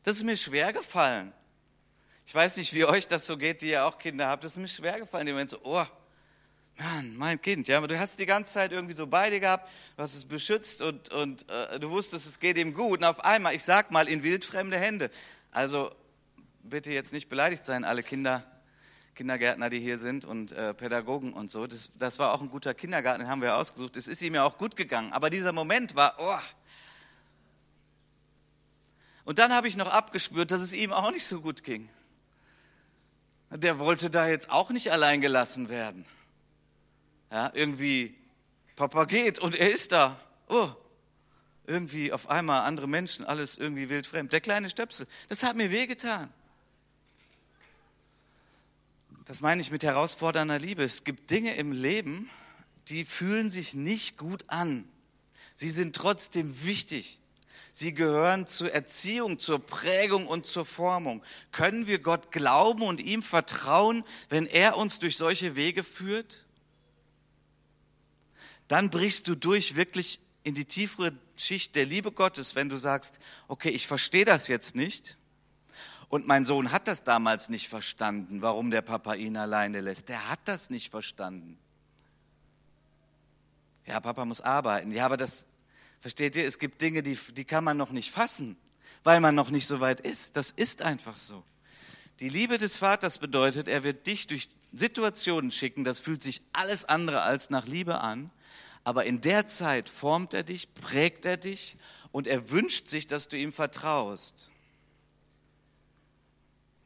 Das 0.03 0.17
ist 0.17 0.23
mir 0.23 0.35
schwer 0.35 0.73
gefallen. 0.73 1.31
Ich 2.25 2.33
weiß 2.33 2.57
nicht, 2.57 2.73
wie 2.73 2.85
euch 2.85 3.07
das 3.07 3.27
so 3.27 3.37
geht, 3.37 3.61
die 3.61 3.69
ihr 3.69 3.85
auch 3.85 3.97
Kinder 3.97 4.27
habt. 4.27 4.43
Das 4.43 4.53
ist 4.53 4.57
mir 4.57 4.67
schwer 4.67 4.99
gefallen. 4.99 5.25
Die 5.25 5.33
Moment 5.33 5.51
so, 5.51 5.59
oh, 5.63 5.85
Mann, 6.77 7.15
mein 7.15 7.39
Kind, 7.41 7.67
ja, 7.67 7.77
aber 7.77 7.87
du 7.87 7.99
hast 7.99 8.17
die 8.17 8.25
ganze 8.25 8.53
Zeit 8.53 8.71
irgendwie 8.71 8.95
so 8.95 9.05
beide 9.05 9.39
gehabt, 9.39 9.69
du 9.95 10.01
hast 10.01 10.15
es 10.15 10.25
beschützt 10.25 10.81
und, 10.81 11.09
und 11.09 11.47
äh, 11.49 11.79
du 11.79 11.91
wusstest, 11.91 12.25
es 12.25 12.39
geht 12.39 12.57
ihm 12.57 12.73
gut. 12.73 12.99
Und 12.99 13.05
auf 13.05 13.23
einmal, 13.23 13.53
ich 13.53 13.63
sag 13.63 13.91
mal, 13.91 14.07
in 14.07 14.23
wildfremde 14.23 14.77
Hände. 14.79 15.11
Also 15.51 15.93
bitte 16.63 16.91
jetzt 16.91 17.13
nicht 17.13 17.29
beleidigt 17.29 17.63
sein, 17.63 17.83
alle 17.83 18.01
Kinder, 18.01 18.43
Kindergärtner, 19.15 19.69
die 19.69 19.79
hier 19.79 19.99
sind 19.99 20.25
und 20.25 20.51
äh, 20.51 20.73
Pädagogen 20.73 21.33
und 21.33 21.51
so. 21.51 21.67
Das, 21.67 21.91
das 21.97 22.19
war 22.19 22.33
auch 22.33 22.41
ein 22.41 22.49
guter 22.49 22.73
Kindergarten, 22.73 23.21
den 23.21 23.29
haben 23.29 23.41
wir 23.41 23.57
ausgesucht. 23.57 23.97
Es 23.97 24.07
ist 24.07 24.21
ihm 24.21 24.35
ja 24.35 24.43
auch 24.43 24.57
gut 24.57 24.75
gegangen. 24.75 25.13
Aber 25.13 25.29
dieser 25.29 25.51
Moment 25.51 25.95
war, 25.95 26.15
oh. 26.17 26.39
Und 29.25 29.39
dann 29.39 29.53
habe 29.53 29.67
ich 29.67 29.77
noch 29.77 29.87
abgespürt, 29.87 30.51
dass 30.51 30.61
es 30.61 30.73
ihm 30.73 30.91
auch 30.91 31.11
nicht 31.11 31.27
so 31.27 31.41
gut 31.41 31.63
ging. 31.63 31.89
Der 33.49 33.77
wollte 33.79 34.09
da 34.09 34.27
jetzt 34.27 34.49
auch 34.49 34.71
nicht 34.71 34.91
allein 34.91 35.21
gelassen 35.21 35.69
werden. 35.69 36.05
Ja, 37.31 37.51
irgendwie, 37.53 38.15
Papa 38.75 39.05
geht 39.05 39.39
und 39.39 39.55
er 39.55 39.71
ist 39.71 39.91
da. 39.91 40.19
Oh, 40.49 40.69
irgendwie 41.65 42.11
auf 42.11 42.29
einmal 42.29 42.61
andere 42.61 42.87
Menschen, 42.87 43.25
alles 43.25 43.57
irgendwie 43.57 43.89
wildfremd. 43.89 44.33
Der 44.33 44.41
kleine 44.41 44.69
Stöpsel, 44.69 45.07
das 45.29 45.43
hat 45.43 45.55
mir 45.55 45.71
wehgetan. 45.71 46.31
Das 49.25 49.39
meine 49.39 49.61
ich 49.61 49.71
mit 49.71 49.83
herausfordernder 49.83 50.59
Liebe. 50.59 50.83
Es 50.83 51.05
gibt 51.05 51.31
Dinge 51.31 51.55
im 51.55 51.71
Leben, 51.71 52.29
die 52.89 53.05
fühlen 53.05 53.51
sich 53.51 53.73
nicht 53.73 54.17
gut 54.17 54.43
an. 54.47 54.85
Sie 55.55 55.69
sind 55.69 55.95
trotzdem 55.95 56.65
wichtig. 56.65 57.21
Sie 57.71 57.93
gehören 57.93 58.47
zur 58.47 58.71
Erziehung, 58.71 59.39
zur 59.39 59.59
Prägung 59.59 60.27
und 60.27 60.45
zur 60.45 60.65
Formung. 60.65 61.23
Können 61.51 61.87
wir 61.87 61.99
Gott 61.99 62.31
glauben 62.31 62.83
und 62.83 62.99
ihm 62.99 63.23
vertrauen, 63.23 64.03
wenn 64.27 64.45
er 64.45 64.77
uns 64.77 64.99
durch 64.99 65.15
solche 65.15 65.55
Wege 65.55 65.83
führt? 65.83 66.45
Dann 68.67 68.89
brichst 68.89 69.27
du 69.29 69.35
durch 69.35 69.75
wirklich 69.75 70.19
in 70.43 70.53
die 70.53 70.65
tiefere 70.65 71.13
Schicht 71.37 71.75
der 71.75 71.85
Liebe 71.85 72.11
Gottes, 72.11 72.55
wenn 72.55 72.67
du 72.67 72.75
sagst, 72.75 73.19
okay, 73.47 73.69
ich 73.69 73.87
verstehe 73.87 74.25
das 74.25 74.49
jetzt 74.49 74.75
nicht. 74.75 75.17
Und 76.13 76.27
mein 76.27 76.45
Sohn 76.45 76.71
hat 76.71 76.87
das 76.87 77.03
damals 77.03 77.49
nicht 77.49 77.67
verstanden, 77.67 78.43
warum 78.43 78.69
der 78.69 78.83
Papa 78.83 79.15
ihn 79.15 79.35
alleine 79.35 79.81
lässt. 79.81 80.09
Der 80.09 80.29
hat 80.29 80.41
das 80.45 80.69
nicht 80.69 80.91
verstanden. 80.91 81.57
Ja, 83.87 83.99
Papa 83.99 84.23
muss 84.23 84.39
arbeiten. 84.39 84.91
Ja, 84.91 85.07
aber 85.07 85.17
das, 85.17 85.47
versteht 86.01 86.35
ihr, 86.35 86.45
es 86.45 86.59
gibt 86.59 86.83
Dinge, 86.83 87.01
die, 87.01 87.17
die 87.35 87.45
kann 87.45 87.63
man 87.63 87.77
noch 87.77 87.89
nicht 87.89 88.11
fassen, 88.11 88.57
weil 89.03 89.21
man 89.21 89.33
noch 89.33 89.49
nicht 89.49 89.65
so 89.65 89.79
weit 89.79 90.01
ist. 90.01 90.35
Das 90.35 90.51
ist 90.51 90.83
einfach 90.83 91.17
so. 91.17 91.43
Die 92.19 92.29
Liebe 92.29 92.59
des 92.59 92.77
Vaters 92.77 93.17
bedeutet, 93.17 93.67
er 93.67 93.83
wird 93.83 94.05
dich 94.05 94.27
durch 94.27 94.49
Situationen 94.71 95.49
schicken, 95.49 95.83
das 95.83 95.99
fühlt 95.99 96.21
sich 96.21 96.43
alles 96.53 96.85
andere 96.85 97.23
als 97.23 97.49
nach 97.49 97.65
Liebe 97.65 98.01
an, 98.01 98.29
aber 98.83 99.05
in 99.05 99.19
der 99.21 99.47
Zeit 99.47 99.89
formt 99.89 100.35
er 100.35 100.43
dich, 100.43 100.75
prägt 100.75 101.25
er 101.25 101.37
dich 101.37 101.75
und 102.11 102.27
er 102.27 102.51
wünscht 102.51 102.87
sich, 102.87 103.07
dass 103.07 103.29
du 103.29 103.35
ihm 103.35 103.51
vertraust. 103.51 104.51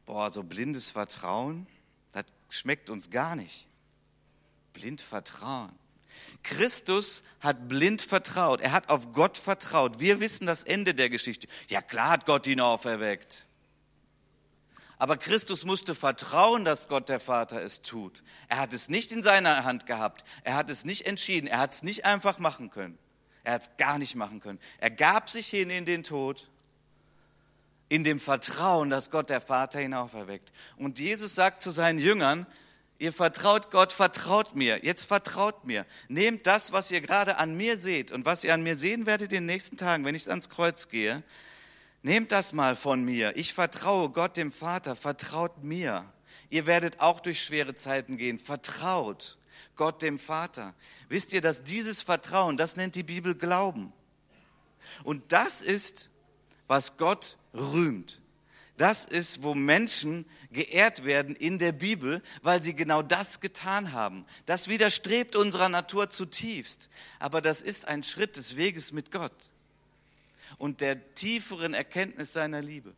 Boah, 0.08 0.32
so 0.32 0.42
blindes 0.42 0.88
Vertrauen, 0.88 1.66
das 2.12 2.24
schmeckt 2.48 2.88
uns 2.88 3.10
gar 3.10 3.36
nicht. 3.36 3.68
Blind 4.72 5.02
Vertrauen. 5.02 5.70
Christus 6.42 7.22
hat 7.40 7.68
blind 7.68 8.00
vertraut. 8.00 8.62
Er 8.62 8.72
hat 8.72 8.88
auf 8.88 9.12
Gott 9.12 9.36
vertraut. 9.36 10.00
Wir 10.00 10.18
wissen 10.18 10.46
das 10.46 10.64
Ende 10.64 10.94
der 10.94 11.10
Geschichte. 11.10 11.46
Ja 11.68 11.82
klar 11.82 12.08
hat 12.08 12.24
Gott 12.24 12.46
ihn 12.46 12.58
auferweckt. 12.58 13.46
Aber 14.96 15.18
Christus 15.18 15.66
musste 15.66 15.94
vertrauen, 15.94 16.64
dass 16.64 16.88
Gott 16.88 17.10
der 17.10 17.20
Vater 17.20 17.60
es 17.60 17.82
tut. 17.82 18.22
Er 18.48 18.60
hat 18.60 18.72
es 18.72 18.88
nicht 18.88 19.12
in 19.12 19.22
seiner 19.22 19.64
Hand 19.64 19.84
gehabt. 19.84 20.24
Er 20.42 20.54
hat 20.54 20.70
es 20.70 20.86
nicht 20.86 21.06
entschieden. 21.06 21.48
Er 21.48 21.58
hat 21.58 21.74
es 21.74 21.82
nicht 21.82 22.06
einfach 22.06 22.38
machen 22.38 22.70
können. 22.70 22.98
Er 23.44 23.52
hat 23.52 23.62
es 23.62 23.76
gar 23.76 23.98
nicht 23.98 24.14
machen 24.14 24.40
können. 24.40 24.58
Er 24.78 24.90
gab 24.90 25.28
sich 25.28 25.48
hin 25.48 25.68
in 25.68 25.84
den 25.84 26.02
Tod, 26.02 26.48
in 27.88 28.04
dem 28.04 28.20
Vertrauen, 28.20 28.90
dass 28.90 29.10
Gott 29.10 29.30
der 29.30 29.40
Vater 29.40 29.80
ihn 29.80 29.94
auferweckt. 29.94 30.52
Und 30.76 30.98
Jesus 30.98 31.34
sagt 31.34 31.62
zu 31.62 31.70
seinen 31.70 31.98
Jüngern, 31.98 32.46
Ihr 33.00 33.12
vertraut 33.12 33.70
Gott, 33.70 33.92
vertraut 33.92 34.56
mir. 34.56 34.84
Jetzt 34.84 35.04
vertraut 35.04 35.64
mir. 35.64 35.86
Nehmt 36.08 36.48
das, 36.48 36.72
was 36.72 36.90
ihr 36.90 37.00
gerade 37.00 37.38
an 37.38 37.56
mir 37.56 37.78
seht 37.78 38.10
und 38.10 38.26
was 38.26 38.42
ihr 38.42 38.52
an 38.52 38.64
mir 38.64 38.76
sehen 38.76 39.06
werdet 39.06 39.30
in 39.30 39.38
den 39.38 39.46
nächsten 39.46 39.76
Tagen, 39.76 40.04
wenn 40.04 40.16
ich 40.16 40.28
ans 40.28 40.48
Kreuz 40.48 40.88
gehe. 40.88 41.22
Nehmt 42.02 42.32
das 42.32 42.52
mal 42.52 42.74
von 42.74 43.04
mir. 43.04 43.36
Ich 43.36 43.54
vertraue 43.54 44.10
Gott 44.10 44.36
dem 44.36 44.50
Vater. 44.50 44.96
Vertraut 44.96 45.62
mir. 45.62 46.12
Ihr 46.50 46.66
werdet 46.66 46.98
auch 46.98 47.20
durch 47.20 47.40
schwere 47.40 47.76
Zeiten 47.76 48.16
gehen. 48.16 48.40
Vertraut 48.40 49.38
Gott 49.76 50.02
dem 50.02 50.18
Vater. 50.18 50.74
Wisst 51.08 51.32
ihr, 51.32 51.40
dass 51.40 51.62
dieses 51.62 52.02
Vertrauen, 52.02 52.56
das 52.56 52.74
nennt 52.74 52.96
die 52.96 53.04
Bibel 53.04 53.36
Glauben. 53.36 53.92
Und 55.04 55.30
das 55.30 55.60
ist, 55.60 56.10
was 56.68 56.96
Gott 56.96 57.38
rühmt. 57.54 58.20
Das 58.76 59.04
ist, 59.04 59.42
wo 59.42 59.54
Menschen 59.56 60.24
geehrt 60.52 61.04
werden 61.04 61.34
in 61.34 61.58
der 61.58 61.72
Bibel, 61.72 62.22
weil 62.42 62.62
sie 62.62 62.74
genau 62.74 63.02
das 63.02 63.40
getan 63.40 63.92
haben. 63.92 64.24
Das 64.46 64.68
widerstrebt 64.68 65.34
unserer 65.34 65.68
Natur 65.68 66.10
zutiefst. 66.10 66.88
Aber 67.18 67.40
das 67.40 67.60
ist 67.60 67.88
ein 67.88 68.04
Schritt 68.04 68.36
des 68.36 68.56
Weges 68.56 68.92
mit 68.92 69.10
Gott 69.10 69.34
und 70.58 70.80
der 70.80 71.14
tieferen 71.14 71.74
Erkenntnis 71.74 72.32
seiner 72.32 72.62
Liebe 72.62 72.94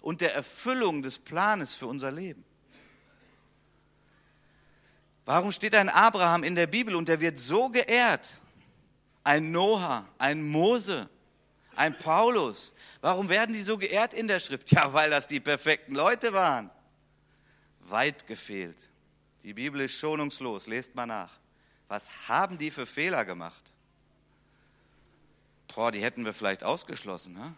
und 0.00 0.20
der 0.20 0.34
Erfüllung 0.34 1.02
des 1.02 1.18
Planes 1.18 1.74
für 1.74 1.86
unser 1.86 2.10
Leben. 2.10 2.44
Warum 5.26 5.52
steht 5.52 5.74
ein 5.74 5.90
Abraham 5.90 6.42
in 6.42 6.54
der 6.54 6.66
Bibel 6.66 6.96
und 6.96 7.10
er 7.10 7.20
wird 7.20 7.38
so 7.38 7.68
geehrt? 7.68 8.38
Ein 9.22 9.50
Noah, 9.52 10.08
ein 10.16 10.42
Mose, 10.42 11.10
ein 11.78 11.96
Paulus. 11.96 12.72
Warum 13.00 13.28
werden 13.28 13.54
die 13.54 13.62
so 13.62 13.78
geehrt 13.78 14.12
in 14.12 14.28
der 14.28 14.40
Schrift? 14.40 14.70
Ja, 14.78 14.92
weil 14.92 15.10
das 15.10 15.26
die 15.26 15.40
perfekten 15.40 15.94
Leute 15.94 16.32
waren. 16.32 16.70
Weit 17.80 18.26
gefehlt. 18.26 18.90
Die 19.42 19.54
Bibel 19.54 19.80
ist 19.80 19.92
schonungslos, 19.92 20.66
lest 20.66 20.94
mal 20.94 21.06
nach. 21.06 21.30
Was 21.86 22.28
haben 22.28 22.58
die 22.58 22.70
für 22.70 22.84
Fehler 22.84 23.24
gemacht? 23.24 23.72
Boah, 25.74 25.92
die 25.92 26.02
hätten 26.02 26.24
wir 26.24 26.34
vielleicht 26.34 26.64
ausgeschlossen. 26.64 27.34
Ne? 27.34 27.54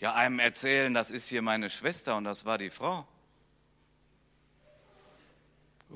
Ja, 0.00 0.14
einem 0.14 0.40
erzählen, 0.40 0.92
das 0.92 1.10
ist 1.10 1.28
hier 1.28 1.42
meine 1.42 1.70
Schwester 1.70 2.16
und 2.16 2.24
das 2.24 2.44
war 2.44 2.58
die 2.58 2.70
Frau. 2.70 3.06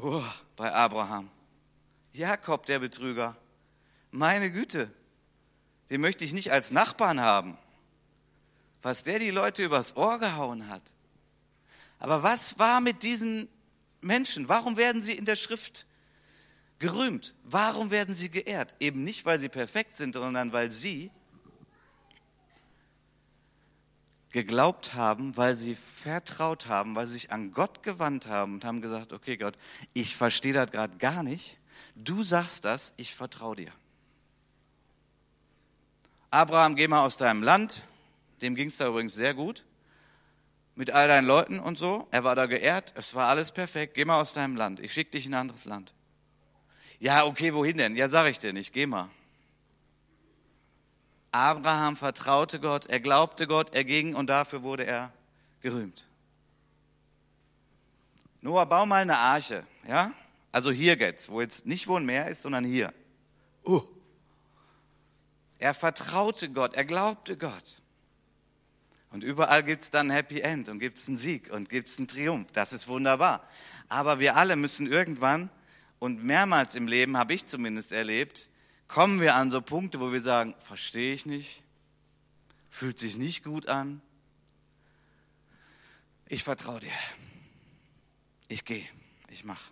Oh, 0.00 0.22
bei 0.56 0.72
Abraham. 0.72 1.28
Jakob, 2.12 2.64
der 2.66 2.78
Betrüger. 2.78 3.36
Meine 4.12 4.52
Güte, 4.52 4.90
den 5.90 6.00
möchte 6.00 6.24
ich 6.24 6.32
nicht 6.32 6.52
als 6.52 6.70
Nachbarn 6.70 7.20
haben. 7.20 7.58
Was 8.82 9.04
der 9.04 9.18
die 9.18 9.30
Leute 9.30 9.64
übers 9.64 9.96
Ohr 9.96 10.18
gehauen 10.18 10.68
hat. 10.68 10.82
Aber 11.98 12.22
was 12.22 12.58
war 12.58 12.80
mit 12.80 13.02
diesen 13.02 13.48
Menschen? 14.00 14.48
Warum 14.48 14.76
werden 14.76 15.02
sie 15.02 15.12
in 15.12 15.26
der 15.26 15.36
Schrift 15.36 15.86
gerühmt? 16.78 17.34
Warum 17.44 17.90
werden 17.90 18.16
sie 18.16 18.30
geehrt? 18.30 18.74
Eben 18.80 19.04
nicht, 19.04 19.26
weil 19.26 19.38
sie 19.38 19.50
perfekt 19.50 19.98
sind, 19.98 20.14
sondern 20.14 20.52
weil 20.52 20.70
sie 20.70 21.10
geglaubt 24.30 24.94
haben, 24.94 25.36
weil 25.36 25.56
sie 25.56 25.74
vertraut 25.74 26.68
haben, 26.68 26.94
weil 26.94 27.06
sie 27.06 27.14
sich 27.14 27.32
an 27.32 27.52
Gott 27.52 27.82
gewandt 27.82 28.28
haben 28.28 28.54
und 28.54 28.64
haben 28.64 28.80
gesagt, 28.80 29.12
okay 29.12 29.36
Gott, 29.36 29.58
ich 29.92 30.16
verstehe 30.16 30.52
das 30.52 30.70
gerade 30.70 30.96
gar 30.98 31.22
nicht. 31.22 31.58
Du 31.96 32.22
sagst 32.22 32.64
das, 32.64 32.94
ich 32.96 33.14
vertraue 33.14 33.56
dir. 33.56 33.72
Abraham, 36.30 36.76
geh 36.76 36.86
mal 36.86 37.04
aus 37.04 37.16
deinem 37.16 37.42
Land. 37.42 37.82
Dem 38.40 38.54
ging 38.54 38.68
es 38.68 38.76
da 38.76 38.86
übrigens 38.86 39.14
sehr 39.14 39.34
gut. 39.34 39.64
Mit 40.76 40.90
all 40.90 41.08
deinen 41.08 41.26
Leuten 41.26 41.58
und 41.58 41.76
so. 41.76 42.06
Er 42.12 42.22
war 42.22 42.36
da 42.36 42.46
geehrt. 42.46 42.92
Es 42.96 43.14
war 43.14 43.28
alles 43.28 43.50
perfekt. 43.50 43.94
Geh 43.94 44.04
mal 44.04 44.20
aus 44.20 44.32
deinem 44.32 44.56
Land. 44.56 44.78
Ich 44.80 44.92
schicke 44.92 45.10
dich 45.10 45.26
in 45.26 45.34
ein 45.34 45.40
anderes 45.40 45.64
Land. 45.64 45.92
Ja, 47.00 47.24
okay, 47.24 47.52
wohin 47.52 47.78
denn? 47.78 47.96
Ja, 47.96 48.08
sag 48.08 48.28
ich 48.28 48.38
dir 48.38 48.52
nicht. 48.52 48.72
Geh 48.72 48.86
mal. 48.86 49.10
Abraham 51.32 51.96
vertraute 51.96 52.60
Gott. 52.60 52.86
Er 52.86 53.00
glaubte 53.00 53.46
Gott. 53.46 53.74
Er 53.74 53.84
ging 53.84 54.14
und 54.14 54.28
dafür 54.28 54.62
wurde 54.62 54.84
er 54.84 55.12
gerühmt. 55.60 56.06
Noah, 58.40 58.66
bau 58.66 58.86
mal 58.86 59.02
eine 59.02 59.18
Arche. 59.18 59.66
Ja? 59.86 60.12
Also 60.52 60.70
hier 60.70 60.96
geht's, 60.96 61.28
wo 61.28 61.40
jetzt 61.40 61.66
nicht 61.66 61.88
wo 61.88 61.96
ein 61.96 62.06
Meer 62.06 62.28
ist, 62.28 62.42
sondern 62.42 62.64
hier. 62.64 62.94
Uh. 63.64 63.82
Er 65.60 65.74
vertraute 65.74 66.50
Gott, 66.50 66.74
er 66.74 66.86
glaubte 66.86 67.36
Gott. 67.36 67.80
Und 69.10 69.24
überall 69.24 69.62
gibt 69.62 69.82
es 69.82 69.90
dann 69.90 70.10
ein 70.10 70.14
Happy 70.16 70.40
End 70.40 70.68
und 70.68 70.78
gibt 70.78 70.96
es 70.96 71.06
einen 71.06 71.18
Sieg 71.18 71.50
und 71.52 71.68
gibt 71.68 71.88
es 71.88 71.98
einen 71.98 72.08
Triumph. 72.08 72.50
Das 72.52 72.72
ist 72.72 72.88
wunderbar. 72.88 73.46
Aber 73.88 74.20
wir 74.20 74.36
alle 74.36 74.56
müssen 74.56 74.86
irgendwann, 74.86 75.50
und 75.98 76.24
mehrmals 76.24 76.74
im 76.76 76.86
Leben 76.86 77.18
habe 77.18 77.34
ich 77.34 77.44
zumindest 77.44 77.92
erlebt, 77.92 78.48
kommen 78.88 79.20
wir 79.20 79.34
an 79.34 79.50
so 79.50 79.60
Punkte, 79.60 80.00
wo 80.00 80.12
wir 80.12 80.22
sagen, 80.22 80.54
verstehe 80.58 81.12
ich 81.12 81.26
nicht, 81.26 81.62
fühlt 82.70 82.98
sich 82.98 83.18
nicht 83.18 83.44
gut 83.44 83.68
an. 83.68 84.00
Ich 86.26 86.42
vertraue 86.42 86.80
dir. 86.80 86.92
Ich 88.48 88.64
gehe, 88.64 88.86
ich 89.28 89.44
mache. 89.44 89.70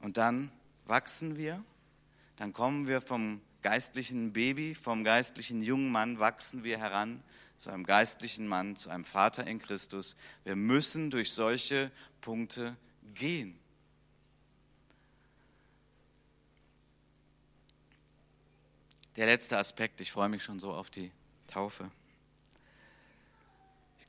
Und 0.00 0.18
dann 0.18 0.52
wachsen 0.84 1.38
wir, 1.38 1.64
dann 2.36 2.52
kommen 2.52 2.86
wir 2.86 3.00
vom 3.00 3.40
geistlichen 3.64 4.34
Baby, 4.34 4.74
vom 4.74 5.04
geistlichen 5.04 5.62
jungen 5.62 5.90
Mann 5.90 6.20
wachsen 6.20 6.64
wir 6.64 6.78
heran 6.78 7.22
zu 7.56 7.70
einem 7.70 7.84
geistlichen 7.84 8.46
Mann, 8.46 8.76
zu 8.76 8.90
einem 8.90 9.06
Vater 9.06 9.46
in 9.46 9.58
Christus. 9.58 10.16
Wir 10.44 10.54
müssen 10.54 11.10
durch 11.10 11.32
solche 11.32 11.90
Punkte 12.20 12.76
gehen. 13.14 13.58
Der 19.16 19.24
letzte 19.24 19.56
Aspekt, 19.56 20.02
ich 20.02 20.12
freue 20.12 20.28
mich 20.28 20.44
schon 20.44 20.60
so 20.60 20.74
auf 20.74 20.90
die 20.90 21.10
Taufe. 21.46 21.90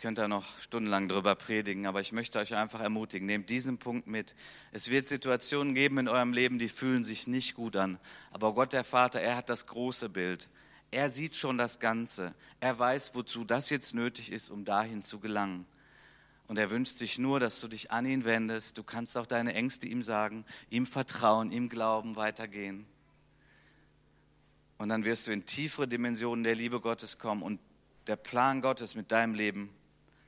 Könnte 0.06 0.22
da 0.22 0.28
noch 0.28 0.60
stundenlang 0.60 1.10
drüber 1.10 1.34
predigen, 1.34 1.88
aber 1.88 2.00
ich 2.00 2.12
möchte 2.12 2.38
euch 2.38 2.54
einfach 2.54 2.80
ermutigen, 2.80 3.26
nehmt 3.26 3.50
diesen 3.50 3.80
Punkt 3.80 4.06
mit. 4.06 4.36
Es 4.72 4.92
wird 4.92 5.08
Situationen 5.08 5.74
geben 5.74 5.98
in 5.98 6.08
eurem 6.08 6.32
Leben, 6.32 6.60
die 6.60 6.70
fühlen 6.70 7.04
sich 7.04 7.26
nicht 7.26 7.56
gut 7.56 7.76
an. 7.76 7.98
Aber 8.30 8.54
Gott 8.54 8.72
der 8.72 8.84
Vater, 8.84 9.20
er 9.20 9.36
hat 9.36 9.50
das 9.50 9.66
große 9.66 10.10
Bild. 10.10 10.48
Er 10.92 11.10
sieht 11.10 11.36
schon 11.36 11.58
das 11.58 11.80
Ganze. 11.80 12.36
Er 12.60 12.78
weiß, 12.78 13.16
wozu 13.16 13.46
das 13.46 13.72
jetzt 13.72 13.96
nötig 13.96 14.32
ist, 14.32 14.52
um 14.52 14.64
dahin 14.64 15.02
zu 15.02 15.20
gelangen. 15.20 15.66
Und 16.46 16.60
er 16.60 16.70
wünscht 16.70 17.00
sich 17.00 17.18
nur, 17.18 17.40
dass 17.40 17.60
du 17.60 17.68
dich 17.68 17.90
an 17.90 18.06
ihn 18.06 18.26
wendest. 18.26 18.78
Du 18.78 18.84
kannst 18.84 19.18
auch 19.18 19.26
deine 19.26 19.56
Ängste 19.56 19.88
ihm 19.88 20.04
sagen, 20.04 20.46
ihm 20.70 20.86
vertrauen, 20.86 21.52
ihm 21.52 21.68
glauben, 21.68 22.16
weitergehen. 22.16 22.86
Und 24.78 24.90
dann 24.90 25.04
wirst 25.04 25.26
du 25.26 25.32
in 25.32 25.48
tiefere 25.48 25.88
Dimensionen 25.88 26.44
der 26.44 26.54
Liebe 26.54 26.80
Gottes 26.80 27.18
kommen 27.18 27.42
und 27.42 27.60
der 28.06 28.18
Plan 28.18 28.62
Gottes 28.62 28.94
mit 28.94 29.12
deinem 29.12 29.34
Leben 29.34 29.72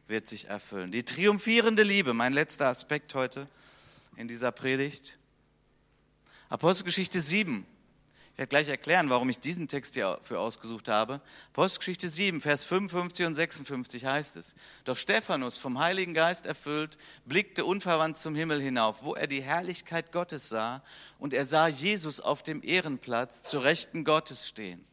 wird 0.08 0.28
sich 0.28 0.48
erfüllen. 0.48 0.92
Die 0.92 1.04
triumphierende 1.04 1.84
Liebe, 1.84 2.14
mein 2.14 2.34
letzter 2.34 2.68
Aspekt 2.68 3.14
heute 3.14 3.48
in 4.16 4.28
dieser 4.28 4.52
Predigt. 4.52 5.18
Apostelgeschichte 6.50 7.20
7. 7.20 7.66
Ich 8.32 8.40
werde 8.40 8.50
gleich 8.50 8.70
erklären, 8.70 9.10
warum 9.10 9.30
ich 9.30 9.40
diesen 9.40 9.68
Text 9.68 9.96
hier 9.96 10.20
für 10.22 10.40
ausgesucht 10.40 10.90
habe. 10.90 11.22
Apostelgeschichte 11.54 12.08
7, 12.08 12.40
Vers 12.40 12.66
55 12.66 13.26
und 13.26 13.34
56 13.34 14.06
heißt 14.06 14.38
es. 14.38 14.54
Doch 14.86 14.96
Stephanus, 14.96 15.58
vom 15.58 15.80
Heiligen 15.80 16.14
Geist 16.14 16.46
erfüllt, 16.46 17.00
blickte 17.26 17.66
unverwandt 17.66 18.20
zum 18.20 18.36
Himmel 18.36 18.62
hinauf, 18.62 19.02
wo 19.02 19.16
er 19.16 19.26
die 19.26 19.42
Herrlichkeit 19.42 20.12
Gottes 20.12 20.50
sah, 20.50 20.84
und 21.18 21.34
er 21.34 21.46
sah 21.46 21.68
Jesus 21.68 22.20
auf 22.20 22.44
dem 22.44 22.62
Ehrenplatz 22.64 23.42
zur 23.42 23.64
Rechten 23.64 24.04
Gottes 24.04 24.48
stehen. 24.48 24.86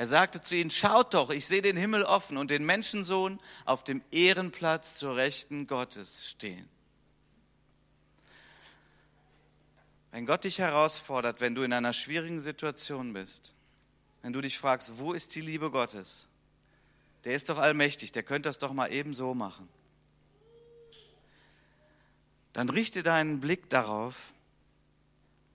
Er 0.00 0.06
sagte 0.06 0.40
zu 0.40 0.56
ihnen, 0.56 0.70
schaut 0.70 1.12
doch, 1.12 1.28
ich 1.28 1.46
sehe 1.46 1.60
den 1.60 1.76
Himmel 1.76 2.04
offen 2.04 2.38
und 2.38 2.50
den 2.50 2.64
Menschensohn 2.64 3.38
auf 3.66 3.84
dem 3.84 4.02
Ehrenplatz 4.10 4.94
zur 4.94 5.16
Rechten 5.16 5.66
Gottes 5.66 6.26
stehen. 6.26 6.66
Wenn 10.10 10.24
Gott 10.24 10.44
dich 10.44 10.58
herausfordert, 10.58 11.42
wenn 11.42 11.54
du 11.54 11.64
in 11.64 11.74
einer 11.74 11.92
schwierigen 11.92 12.40
Situation 12.40 13.12
bist, 13.12 13.52
wenn 14.22 14.32
du 14.32 14.40
dich 14.40 14.56
fragst, 14.56 14.98
wo 14.98 15.12
ist 15.12 15.34
die 15.34 15.42
Liebe 15.42 15.70
Gottes? 15.70 16.28
Der 17.24 17.34
ist 17.34 17.50
doch 17.50 17.58
allmächtig, 17.58 18.10
der 18.10 18.22
könnte 18.22 18.48
das 18.48 18.58
doch 18.58 18.72
mal 18.72 18.90
eben 18.90 19.14
so 19.14 19.34
machen. 19.34 19.68
Dann 22.54 22.70
richte 22.70 23.02
deinen 23.02 23.40
Blick 23.40 23.68
darauf, 23.68 24.32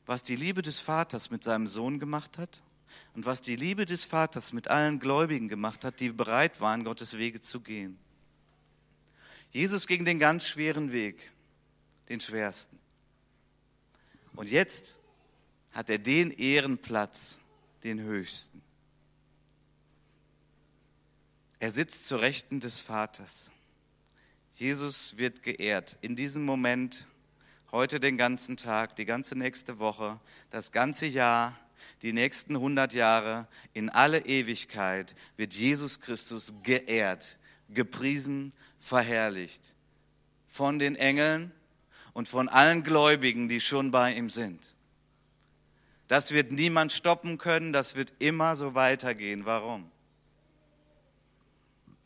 was 0.05 0.21
die 0.21 0.35
Liebe 0.35 0.61
des 0.61 0.79
Vaters 0.79 1.31
mit 1.31 1.43
seinem 1.43 1.67
Sohn 1.67 1.99
gemacht 1.99 2.37
hat 2.37 2.61
und 3.13 3.25
was 3.25 3.41
die 3.41 3.55
Liebe 3.55 3.85
des 3.85 4.05
Vaters 4.05 4.53
mit 4.53 4.67
allen 4.67 4.99
Gläubigen 4.99 5.47
gemacht 5.47 5.85
hat, 5.85 5.99
die 5.99 6.09
bereit 6.09 6.61
waren, 6.61 6.83
Gottes 6.83 7.17
Wege 7.17 7.41
zu 7.41 7.61
gehen. 7.61 7.97
Jesus 9.51 9.87
ging 9.87 10.03
den 10.03 10.19
ganz 10.19 10.47
schweren 10.47 10.91
Weg, 10.91 11.31
den 12.09 12.19
schwersten. 12.19 12.77
Und 14.35 14.49
jetzt 14.49 14.97
hat 15.71 15.89
er 15.89 15.97
den 15.97 16.31
Ehrenplatz, 16.31 17.37
den 17.83 18.01
höchsten. 18.01 18.61
Er 21.59 21.71
sitzt 21.71 22.07
zur 22.07 22.21
Rechten 22.21 22.59
des 22.59 22.81
Vaters. 22.81 23.51
Jesus 24.53 25.17
wird 25.17 25.41
geehrt. 25.41 25.97
In 26.01 26.15
diesem 26.15 26.45
Moment, 26.45 27.07
heute 27.71 27.99
den 27.99 28.17
ganzen 28.17 28.57
Tag, 28.57 28.95
die 28.95 29.05
ganze 29.05 29.37
nächste 29.37 29.79
Woche, 29.79 30.19
das 30.49 30.71
ganze 30.71 31.05
Jahr, 31.05 31.59
die 32.01 32.13
nächsten 32.13 32.55
100 32.55 32.93
Jahre, 32.93 33.47
in 33.73 33.89
alle 33.89 34.25
Ewigkeit 34.25 35.15
wird 35.37 35.53
Jesus 35.53 35.99
Christus 35.99 36.53
geehrt, 36.63 37.37
gepriesen, 37.69 38.53
verherrlicht. 38.79 39.75
Von 40.47 40.79
den 40.79 40.95
Engeln, 40.95 41.51
und 42.15 42.29
von 42.29 42.47
allen 42.47 42.83
Gläubigen, 42.83 43.49
die 43.49 43.59
schon 43.59 43.91
bei 43.91 44.13
ihm 44.13 44.29
sind. 44.29 44.77
Das 46.07 46.31
wird 46.31 46.53
niemand 46.53 46.93
stoppen 46.93 47.37
können, 47.37 47.73
das 47.73 47.95
wird 47.95 48.13
immer 48.19 48.55
so 48.55 48.73
weitergehen. 48.73 49.45
Warum? 49.45 49.91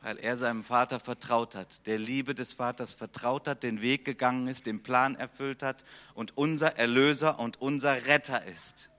Weil 0.01 0.17
er 0.17 0.36
seinem 0.38 0.63
Vater 0.63 0.99
vertraut 0.99 1.53
hat, 1.53 1.86
der 1.86 1.99
Liebe 1.99 2.34
des 2.34 2.53
Vaters 2.53 2.95
vertraut 2.95 3.47
hat, 3.47 3.62
den 3.62 3.82
Weg 3.82 4.03
gegangen 4.03 4.47
ist, 4.47 4.65
den 4.65 4.82
Plan 4.82 5.13
erfüllt 5.13 5.62
hat 5.62 5.86
und 6.15 6.36
unser 6.36 6.75
Erlöser 6.77 7.39
und 7.39 7.62
unser 7.62 8.08
Retter 8.08 8.43
ist. 8.45 8.89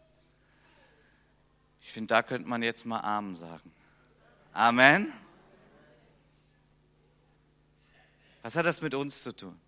Ich 1.83 1.93
finde, 1.93 2.14
da 2.14 2.23
könnte 2.23 2.49
man 2.49 2.62
jetzt 2.62 2.85
mal 2.85 3.01
Amen 3.01 3.37
sagen. 3.37 3.73
Amen. 4.53 5.12
Was 8.43 8.57
hat 8.57 8.66
das 8.66 8.81
mit 8.83 8.95
uns 8.95 9.23
zu 9.23 9.35
tun? 9.35 9.59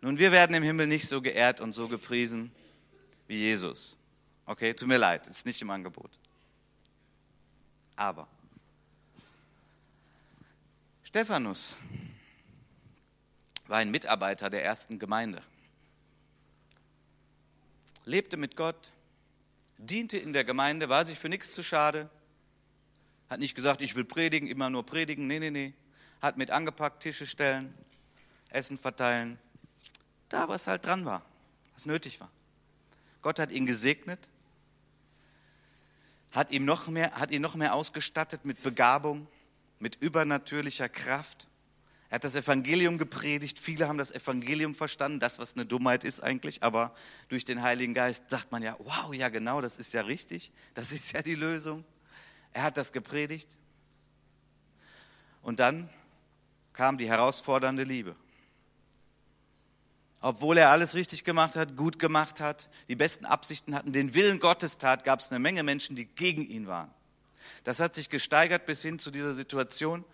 Nun, 0.00 0.18
wir 0.18 0.32
werden 0.32 0.54
im 0.54 0.62
Himmel 0.62 0.86
nicht 0.86 1.08
so 1.08 1.22
geehrt 1.22 1.60
und 1.60 1.72
so 1.72 1.88
gepriesen 1.88 2.52
wie 3.26 3.36
Jesus. 3.36 3.96
Okay, 4.46 4.74
tut 4.74 4.88
mir 4.88 4.98
leid, 4.98 5.26
ist 5.28 5.46
nicht 5.46 5.62
im 5.62 5.70
Angebot. 5.70 6.10
Aber 7.96 8.28
Stephanus 11.04 11.76
war 13.66 13.78
ein 13.78 13.90
Mitarbeiter 13.90 14.50
der 14.50 14.64
ersten 14.64 14.98
Gemeinde, 14.98 15.42
lebte 18.04 18.36
mit 18.36 18.56
Gott, 18.56 18.92
diente 19.86 20.16
in 20.16 20.32
der 20.32 20.44
Gemeinde, 20.44 20.88
war 20.88 21.06
sich 21.06 21.18
für 21.18 21.28
nichts 21.28 21.52
zu 21.52 21.62
schade, 21.62 22.10
hat 23.28 23.40
nicht 23.40 23.54
gesagt, 23.54 23.80
ich 23.80 23.96
will 23.96 24.04
predigen, 24.04 24.48
immer 24.48 24.70
nur 24.70 24.84
predigen, 24.84 25.26
nee, 25.26 25.38
nee, 25.38 25.50
nee, 25.50 25.74
hat 26.20 26.36
mit 26.36 26.50
angepackt, 26.50 27.02
Tische 27.02 27.26
stellen, 27.26 27.74
Essen 28.48 28.78
verteilen, 28.78 29.38
da, 30.28 30.48
was 30.48 30.66
halt 30.66 30.86
dran 30.86 31.04
war, 31.04 31.22
was 31.74 31.86
nötig 31.86 32.20
war. 32.20 32.30
Gott 33.22 33.38
hat 33.38 33.50
ihn 33.50 33.66
gesegnet, 33.66 34.28
hat, 36.30 36.50
ihm 36.50 36.64
noch 36.64 36.88
mehr, 36.88 37.12
hat 37.12 37.30
ihn 37.30 37.42
noch 37.42 37.54
mehr 37.54 37.74
ausgestattet 37.74 38.44
mit 38.44 38.62
Begabung, 38.62 39.28
mit 39.78 39.96
übernatürlicher 39.96 40.88
Kraft. 40.88 41.48
Er 42.14 42.18
hat 42.18 42.22
das 42.22 42.36
Evangelium 42.36 42.96
gepredigt. 42.96 43.58
Viele 43.58 43.88
haben 43.88 43.98
das 43.98 44.12
Evangelium 44.12 44.76
verstanden, 44.76 45.18
das, 45.18 45.40
was 45.40 45.54
eine 45.54 45.66
Dummheit 45.66 46.04
ist 46.04 46.22
eigentlich, 46.22 46.62
aber 46.62 46.94
durch 47.26 47.44
den 47.44 47.60
Heiligen 47.60 47.92
Geist 47.92 48.30
sagt 48.30 48.52
man 48.52 48.62
ja, 48.62 48.76
wow, 48.78 49.12
ja 49.12 49.30
genau, 49.30 49.60
das 49.60 49.78
ist 49.78 49.92
ja 49.94 50.02
richtig, 50.02 50.52
das 50.74 50.92
ist 50.92 51.10
ja 51.10 51.22
die 51.22 51.34
Lösung. 51.34 51.84
Er 52.52 52.62
hat 52.62 52.76
das 52.76 52.92
gepredigt. 52.92 53.58
Und 55.42 55.58
dann 55.58 55.90
kam 56.72 56.98
die 56.98 57.08
herausfordernde 57.08 57.82
Liebe 57.82 58.14
obwohl 60.20 60.56
er 60.56 60.70
alles 60.70 60.94
richtig 60.94 61.24
gemacht 61.24 61.56
hat, 61.56 61.76
gut 61.76 61.98
gemacht 61.98 62.38
hat, 62.38 62.70
die 62.88 62.94
besten 62.94 63.24
Absichten 63.26 63.74
hatten, 63.74 63.92
den 63.92 64.14
Willen 64.14 64.38
Gottes 64.38 64.78
tat, 64.78 65.02
gab 65.04 65.18
es 65.18 65.30
eine 65.30 65.40
Menge 65.40 65.64
Menschen, 65.64 65.96
die 65.96 66.06
gegen 66.06 66.46
ihn 66.46 66.68
waren. 66.68 66.90
Das 67.64 67.80
hat 67.80 67.94
sich 67.96 68.08
gesteigert 68.08 68.66
bis 68.66 68.82
hin 68.82 68.98
zu 68.98 69.10
dieser 69.10 69.34
Situation. 69.34 70.04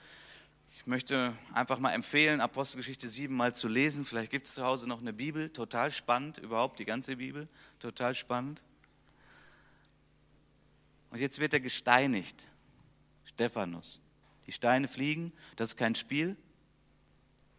Ich 0.90 0.92
möchte 0.92 1.32
einfach 1.54 1.78
mal 1.78 1.92
empfehlen, 1.92 2.40
Apostelgeschichte 2.40 3.06
7 3.06 3.32
mal 3.32 3.54
zu 3.54 3.68
lesen. 3.68 4.04
Vielleicht 4.04 4.32
gibt 4.32 4.48
es 4.48 4.54
zu 4.54 4.64
Hause 4.64 4.88
noch 4.88 5.00
eine 5.00 5.12
Bibel. 5.12 5.48
Total 5.48 5.92
spannend, 5.92 6.38
überhaupt 6.38 6.80
die 6.80 6.84
ganze 6.84 7.18
Bibel. 7.18 7.46
Total 7.78 8.12
spannend. 8.12 8.64
Und 11.10 11.20
jetzt 11.20 11.38
wird 11.38 11.52
er 11.52 11.60
gesteinigt. 11.60 12.48
Stephanus. 13.24 14.00
Die 14.48 14.52
Steine 14.52 14.88
fliegen, 14.88 15.32
das 15.54 15.68
ist 15.68 15.76
kein 15.76 15.94
Spiel, 15.94 16.36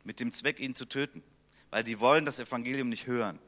mit 0.03 0.19
dem 0.19 0.33
Zweck, 0.33 0.59
ihn 0.59 0.75
zu 0.75 0.83
töten 0.83 1.23
weil 1.69 1.85
die 1.85 2.01
wollen 2.01 2.25
das 2.25 2.37
Evangelium 2.37 2.89
nicht 2.89 3.07
hören. 3.07 3.39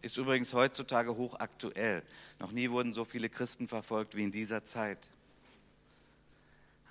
Ist 0.00 0.16
übrigens 0.16 0.54
heutzutage 0.54 1.14
hochaktuell. 1.14 2.02
Noch 2.38 2.52
nie 2.52 2.70
wurden 2.70 2.94
so 2.94 3.04
viele 3.04 3.28
Christen 3.28 3.68
verfolgt 3.68 4.16
wie 4.16 4.22
in 4.22 4.32
dieser 4.32 4.64
Zeit. 4.64 5.10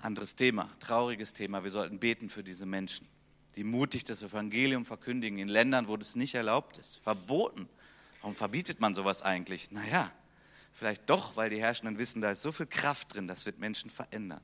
Anderes 0.04 0.36
Thema, 0.36 0.70
trauriges 0.80 1.32
Thema. 1.32 1.64
Wir 1.64 1.70
sollten 1.70 1.98
beten 1.98 2.28
für 2.28 2.44
diese 2.44 2.66
Menschen, 2.66 3.08
die 3.56 3.64
mutig 3.64 4.04
das 4.04 4.22
Evangelium 4.22 4.84
verkündigen 4.84 5.38
in 5.38 5.48
Ländern, 5.48 5.88
wo 5.88 5.96
das 5.96 6.14
nicht 6.14 6.34
erlaubt 6.34 6.76
ist, 6.76 6.98
verboten. 6.98 7.70
Warum 8.20 8.36
verbietet 8.36 8.80
man 8.80 8.94
sowas 8.94 9.22
eigentlich? 9.22 9.70
Naja, 9.70 10.12
vielleicht 10.74 11.08
doch, 11.08 11.36
weil 11.36 11.48
die 11.48 11.58
Herrschenden 11.58 11.96
wissen, 11.96 12.20
da 12.20 12.32
ist 12.32 12.42
so 12.42 12.52
viel 12.52 12.66
Kraft 12.66 13.14
drin, 13.14 13.26
das 13.28 13.46
wird 13.46 13.58
Menschen 13.58 13.88
verändern. 13.88 14.42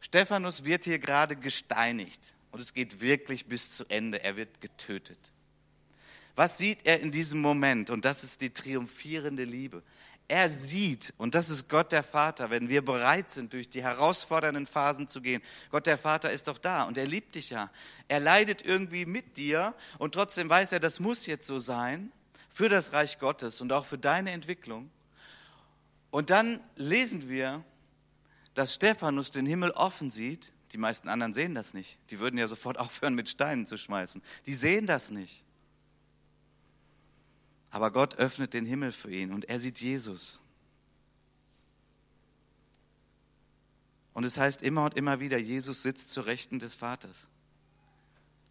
Stephanus 0.00 0.64
wird 0.64 0.82
hier 0.82 0.98
gerade 0.98 1.36
gesteinigt 1.36 2.34
und 2.50 2.60
es 2.60 2.74
geht 2.74 3.02
wirklich 3.02 3.46
bis 3.46 3.70
zu 3.70 3.84
Ende. 3.84 4.20
Er 4.24 4.36
wird 4.36 4.60
getötet. 4.60 5.30
Was 6.34 6.58
sieht 6.58 6.86
er 6.86 6.98
in 6.98 7.12
diesem 7.12 7.40
Moment? 7.40 7.90
Und 7.90 8.04
das 8.04 8.24
ist 8.24 8.40
die 8.40 8.50
triumphierende 8.50 9.44
Liebe. 9.44 9.84
Er 10.32 10.48
sieht, 10.48 11.12
und 11.18 11.34
das 11.34 11.50
ist 11.50 11.68
Gott 11.68 11.92
der 11.92 12.02
Vater, 12.02 12.48
wenn 12.48 12.70
wir 12.70 12.82
bereit 12.82 13.30
sind, 13.30 13.52
durch 13.52 13.68
die 13.68 13.82
herausfordernden 13.82 14.66
Phasen 14.66 15.06
zu 15.06 15.20
gehen. 15.20 15.42
Gott 15.70 15.84
der 15.84 15.98
Vater 15.98 16.32
ist 16.32 16.48
doch 16.48 16.56
da 16.56 16.84
und 16.84 16.96
er 16.96 17.04
liebt 17.04 17.34
dich 17.34 17.50
ja. 17.50 17.70
Er 18.08 18.18
leidet 18.18 18.64
irgendwie 18.64 19.04
mit 19.04 19.36
dir 19.36 19.74
und 19.98 20.14
trotzdem 20.14 20.48
weiß 20.48 20.72
er, 20.72 20.80
das 20.80 21.00
muss 21.00 21.26
jetzt 21.26 21.46
so 21.46 21.58
sein 21.58 22.10
für 22.48 22.70
das 22.70 22.94
Reich 22.94 23.18
Gottes 23.18 23.60
und 23.60 23.74
auch 23.74 23.84
für 23.84 23.98
deine 23.98 24.30
Entwicklung. 24.30 24.90
Und 26.10 26.30
dann 26.30 26.60
lesen 26.76 27.28
wir, 27.28 27.62
dass 28.54 28.72
Stephanus 28.72 29.32
den 29.32 29.44
Himmel 29.44 29.72
offen 29.72 30.10
sieht, 30.10 30.54
die 30.72 30.78
meisten 30.78 31.10
anderen 31.10 31.34
sehen 31.34 31.54
das 31.54 31.74
nicht. 31.74 31.98
Die 32.08 32.20
würden 32.20 32.38
ja 32.38 32.48
sofort 32.48 32.78
aufhören, 32.78 33.14
mit 33.14 33.28
Steinen 33.28 33.66
zu 33.66 33.76
schmeißen. 33.76 34.22
Die 34.46 34.54
sehen 34.54 34.86
das 34.86 35.10
nicht. 35.10 35.44
Aber 37.72 37.90
Gott 37.90 38.16
öffnet 38.16 38.52
den 38.52 38.66
Himmel 38.66 38.92
für 38.92 39.10
ihn 39.10 39.32
und 39.32 39.46
er 39.46 39.58
sieht 39.58 39.80
Jesus. 39.80 40.40
Und 44.12 44.24
es 44.24 44.36
heißt 44.36 44.62
immer 44.62 44.84
und 44.84 44.94
immer 44.94 45.20
wieder, 45.20 45.38
Jesus 45.38 45.82
sitzt 45.82 46.10
zu 46.10 46.20
Rechten 46.20 46.58
des 46.58 46.74
Vaters. 46.74 47.28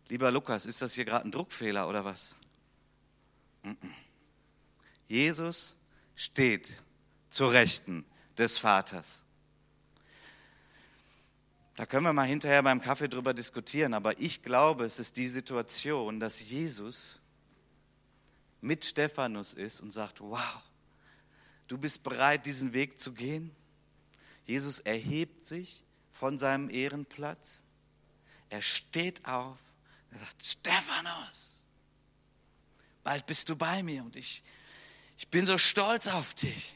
Lieber 0.09 0.32
Lukas, 0.32 0.65
ist 0.65 0.82
das 0.82 0.93
hier 0.93 1.05
gerade 1.05 1.26
ein 1.26 1.32
Druckfehler 1.32 1.88
oder 1.88 2.03
was? 2.03 2.36
Jesus 5.07 5.76
steht 6.15 6.76
zu 7.30 7.45
Rechten 7.45 8.03
des 8.39 8.57
Vaters. 8.57 9.22
Da 11.76 11.86
können 11.86 12.05
wir 12.05 12.13
mal 12.13 12.24
hinterher 12.28 12.63
beim 12.63 12.82
Kaffee 12.82 13.07
drüber 13.07 13.36
diskutieren, 13.36 13.93
aber 13.93 14.19
ich 14.19 14.41
glaube, 14.41 14.86
es 14.86 14.97
ist 14.97 15.15
die 15.15 15.28
Situation, 15.28 16.19
dass 16.19 16.49
Jesus 16.49 17.20
mit 18.62 18.86
Stephanus 18.86 19.53
ist 19.53 19.82
und 19.82 19.91
sagt, 19.91 20.22
wow, 20.22 20.64
du 21.68 21.78
bist 21.78 22.03
bereit, 22.03 22.45
diesen 22.45 22.74
Weg 22.74 22.99
zu 22.99 23.12
gehen? 23.12 23.53
Jesus 24.45 24.80
erhebt 24.80 25.45
sich 25.45 25.84
von 26.12 26.38
seinem 26.38 26.70
Ehrenplatz, 26.70 27.64
er 28.49 28.62
steht 28.62 29.26
auf, 29.26 29.59
er 30.12 30.20
sagt, 30.20 30.45
Stephanus, 30.45 31.64
bald 33.03 33.26
bist 33.26 33.49
du 33.49 33.55
bei 33.55 33.82
mir 33.82 34.03
und 34.03 34.16
ich, 34.16 34.43
ich 35.18 35.28
bin 35.30 35.45
so 35.45 35.57
stolz 35.57 36.07
auf 36.07 36.34
dich. 36.34 36.76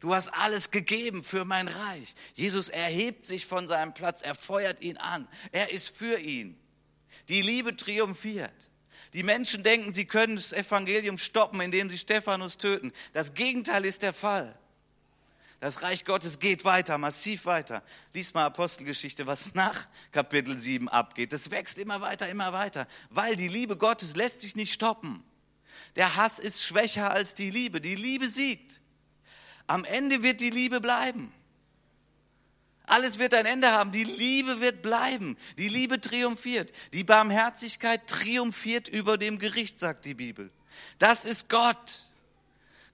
Du 0.00 0.14
hast 0.14 0.28
alles 0.28 0.70
gegeben 0.70 1.24
für 1.24 1.44
mein 1.44 1.66
Reich. 1.66 2.14
Jesus 2.34 2.68
erhebt 2.68 3.26
sich 3.26 3.46
von 3.46 3.66
seinem 3.66 3.94
Platz, 3.94 4.22
er 4.22 4.36
feuert 4.36 4.82
ihn 4.82 4.96
an, 4.96 5.26
er 5.50 5.72
ist 5.72 5.96
für 5.96 6.18
ihn. 6.20 6.56
Die 7.28 7.42
Liebe 7.42 7.76
triumphiert. 7.76 8.70
Die 9.12 9.22
Menschen 9.22 9.62
denken, 9.62 9.94
sie 9.94 10.04
können 10.04 10.36
das 10.36 10.52
Evangelium 10.52 11.18
stoppen, 11.18 11.60
indem 11.60 11.88
sie 11.90 11.98
Stephanus 11.98 12.58
töten. 12.58 12.92
Das 13.12 13.34
Gegenteil 13.34 13.84
ist 13.84 14.02
der 14.02 14.12
Fall. 14.12 14.58
Das 15.60 15.82
Reich 15.82 16.04
Gottes 16.04 16.38
geht 16.38 16.64
weiter, 16.64 16.98
massiv 16.98 17.44
weiter. 17.44 17.82
Lies 18.14 18.32
mal 18.32 18.46
Apostelgeschichte, 18.46 19.26
was 19.26 19.54
nach 19.54 19.88
Kapitel 20.12 20.56
7 20.56 20.88
abgeht. 20.88 21.32
Das 21.32 21.50
wächst 21.50 21.78
immer 21.78 22.00
weiter, 22.00 22.28
immer 22.28 22.52
weiter, 22.52 22.86
weil 23.10 23.34
die 23.34 23.48
Liebe 23.48 23.76
Gottes 23.76 24.14
lässt 24.14 24.42
sich 24.42 24.54
nicht 24.54 24.72
stoppen. 24.72 25.24
Der 25.96 26.14
Hass 26.14 26.38
ist 26.38 26.62
schwächer 26.62 27.10
als 27.10 27.34
die 27.34 27.50
Liebe. 27.50 27.80
Die 27.80 27.96
Liebe 27.96 28.28
siegt. 28.28 28.80
Am 29.66 29.84
Ende 29.84 30.22
wird 30.22 30.40
die 30.40 30.50
Liebe 30.50 30.80
bleiben. 30.80 31.32
Alles 32.88 33.18
wird 33.18 33.34
ein 33.34 33.46
Ende 33.46 33.70
haben. 33.70 33.92
Die 33.92 34.04
Liebe 34.04 34.60
wird 34.60 34.82
bleiben. 34.82 35.36
Die 35.56 35.68
Liebe 35.68 36.00
triumphiert. 36.00 36.72
Die 36.92 37.04
Barmherzigkeit 37.04 38.06
triumphiert 38.06 38.88
über 38.88 39.18
dem 39.18 39.38
Gericht, 39.38 39.78
sagt 39.78 40.04
die 40.04 40.14
Bibel. 40.14 40.50
Das 40.98 41.24
ist 41.24 41.48
Gott. 41.48 42.04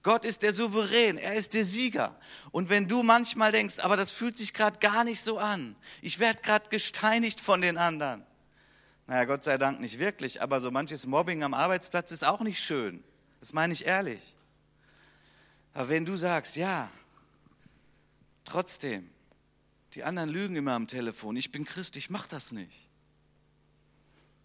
Gott 0.03 0.23
ist 0.23 0.43
der 0.43 0.53
Souverän, 0.53 1.17
er 1.17 1.33
ist 1.33 1.55
der 1.55 1.65
Sieger. 1.65 2.15
Und 2.51 2.69
wenn 2.69 2.87
du 2.87 3.01
manchmal 3.01 3.51
denkst, 3.51 3.79
aber 3.79 3.97
das 3.97 4.11
fühlt 4.11 4.37
sich 4.37 4.53
gerade 4.53 4.77
gar 4.77 5.03
nicht 5.03 5.23
so 5.23 5.39
an, 5.39 5.75
ich 6.03 6.19
werde 6.19 6.43
gerade 6.43 6.69
gesteinigt 6.69 7.41
von 7.41 7.59
den 7.59 7.79
anderen. 7.79 8.23
Naja, 9.07 9.25
Gott 9.25 9.43
sei 9.43 9.57
Dank 9.57 9.79
nicht 9.79 9.97
wirklich, 9.97 10.43
aber 10.43 10.61
so 10.61 10.69
manches 10.69 11.07
Mobbing 11.07 11.41
am 11.41 11.55
Arbeitsplatz 11.55 12.11
ist 12.11 12.23
auch 12.23 12.41
nicht 12.41 12.63
schön. 12.63 13.03
Das 13.39 13.51
meine 13.51 13.73
ich 13.73 13.87
ehrlich. 13.87 14.35
Aber 15.73 15.89
wenn 15.89 16.05
du 16.05 16.15
sagst, 16.15 16.55
ja, 16.55 16.91
trotzdem, 18.43 19.09
die 19.95 20.03
anderen 20.03 20.29
lügen 20.29 20.55
immer 20.55 20.73
am 20.73 20.87
Telefon, 20.87 21.37
ich 21.37 21.51
bin 21.51 21.65
Christ, 21.65 21.95
ich 21.95 22.09
mache 22.09 22.27
das 22.27 22.51
nicht. 22.51 22.89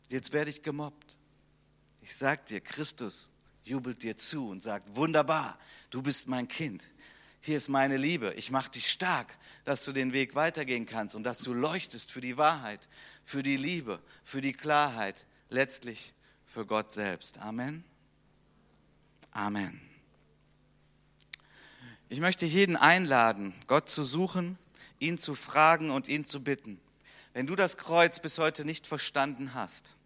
Jetzt 0.09 0.32
werde 0.32 0.51
ich 0.51 0.62
gemobbt. 0.62 1.16
Ich 2.03 2.16
sag 2.16 2.46
dir, 2.46 2.61
Christus 2.61 3.30
jubelt 3.64 4.03
dir 4.03 4.16
zu 4.16 4.48
und 4.48 4.62
sagt, 4.62 4.96
wunderbar, 4.96 5.59
du 5.90 6.03
bist 6.03 6.28
mein 6.28 6.48
Kind. 6.48 6.84
Hier 7.40 7.57
ist 7.57 7.68
meine 7.68 7.96
Liebe. 7.96 8.32
Ich 8.34 8.51
mache 8.51 8.70
dich 8.70 8.90
stark, 8.90 9.36
dass 9.64 9.84
du 9.84 9.92
den 9.92 10.12
Weg 10.12 10.34
weitergehen 10.34 10.86
kannst 10.86 11.14
und 11.14 11.24
dass 11.24 11.38
du 11.38 11.53
leuchtest 11.53 12.12
für 12.12 12.20
die 12.20 12.36
Wahrheit, 12.36 12.88
für 13.22 13.42
die 13.42 13.57
Liebe, 13.57 14.01
für 14.24 14.40
die 14.40 14.53
Klarheit, 14.53 15.26
letztlich 15.48 16.14
für 16.44 16.66
Gott 16.66 16.92
selbst. 16.92 17.38
Amen. 17.38 17.84
Amen. 19.30 19.80
Ich 22.09 22.20
möchte 22.20 22.46
jeden 22.46 22.76
einladen, 22.76 23.55
Gott 23.68 23.88
zu 23.88 24.05
suchen, 24.05 24.59
ihn 25.01 25.18
zu 25.18 25.34
fragen 25.34 25.90
und 25.90 26.07
ihn 26.07 26.24
zu 26.24 26.42
bitten. 26.42 26.80
Wenn 27.32 27.46
du 27.46 27.57
das 27.57 27.76
Kreuz 27.76 28.20
bis 28.20 28.38
heute 28.38 28.64
nicht 28.64 28.86
verstanden 28.86 29.55
hast, 29.55 29.96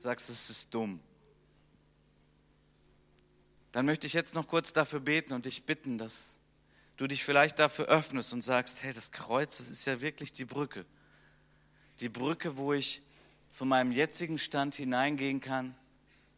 sagst 0.00 0.28
es 0.30 0.50
ist 0.50 0.74
dumm, 0.74 1.00
dann 3.72 3.86
möchte 3.86 4.06
ich 4.06 4.12
jetzt 4.12 4.34
noch 4.34 4.46
kurz 4.46 4.72
dafür 4.72 5.00
beten 5.00 5.32
und 5.32 5.46
dich 5.46 5.64
bitten, 5.64 5.98
dass 5.98 6.38
du 6.96 7.06
dich 7.06 7.24
vielleicht 7.24 7.58
dafür 7.58 7.86
öffnest 7.86 8.32
und 8.32 8.42
sagst, 8.42 8.82
hey, 8.82 8.92
das 8.92 9.10
Kreuz, 9.10 9.58
das 9.58 9.68
ist 9.68 9.84
ja 9.84 10.00
wirklich 10.00 10.32
die 10.32 10.44
Brücke. 10.44 10.86
Die 12.00 12.08
Brücke, 12.08 12.56
wo 12.56 12.72
ich 12.72 13.02
von 13.52 13.68
meinem 13.68 13.90
jetzigen 13.90 14.38
Stand 14.38 14.76
hineingehen 14.76 15.40
kann, 15.40 15.74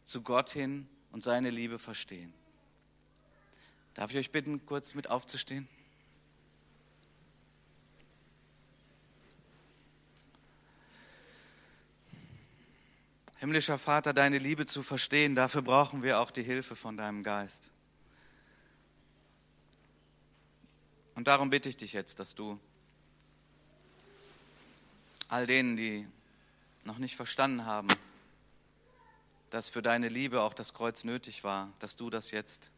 zu 0.03 0.21
Gott 0.21 0.49
hin 0.49 0.87
und 1.11 1.23
seine 1.23 1.51
Liebe 1.51 1.77
verstehen. 1.77 2.33
Darf 3.93 4.11
ich 4.11 4.17
euch 4.17 4.31
bitten, 4.31 4.65
kurz 4.65 4.95
mit 4.95 5.09
aufzustehen? 5.09 5.67
Himmlischer 13.39 13.77
Vater, 13.77 14.13
deine 14.13 14.39
Liebe 14.39 14.65
zu 14.65 14.81
verstehen, 14.81 15.35
dafür 15.35 15.61
brauchen 15.61 16.01
wir 16.01 16.19
auch 16.19 16.31
die 16.31 16.41
Hilfe 16.41 16.75
von 16.75 16.97
deinem 16.97 17.23
Geist. 17.23 17.71
Und 21.13 21.27
darum 21.27 21.51
bitte 21.51 21.69
ich 21.69 21.77
dich 21.77 21.93
jetzt, 21.93 22.19
dass 22.19 22.33
du 22.33 22.59
all 25.27 25.45
denen, 25.45 25.77
die 25.77 26.07
noch 26.83 26.97
nicht 26.97 27.15
verstanden 27.15 27.65
haben, 27.65 27.87
dass 29.51 29.69
für 29.69 29.81
deine 29.81 30.09
Liebe 30.09 30.41
auch 30.41 30.53
das 30.53 30.73
Kreuz 30.73 31.03
nötig 31.03 31.43
war, 31.43 31.71
dass 31.79 31.95
du 31.95 32.09
das 32.09 32.31
jetzt 32.31 32.71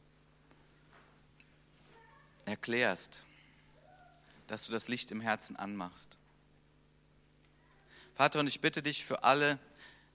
erklärst, 2.45 3.24
dass 4.47 4.66
du 4.66 4.74
das 4.74 4.89
Licht 4.89 5.12
im 5.12 5.22
Herzen 5.22 5.55
anmachst. 5.55 6.18
Vater, 8.16 8.41
und 8.41 8.47
ich 8.47 8.60
bitte 8.60 8.84
dich 8.84 9.05
für 9.05 9.24
alle, 9.24 9.60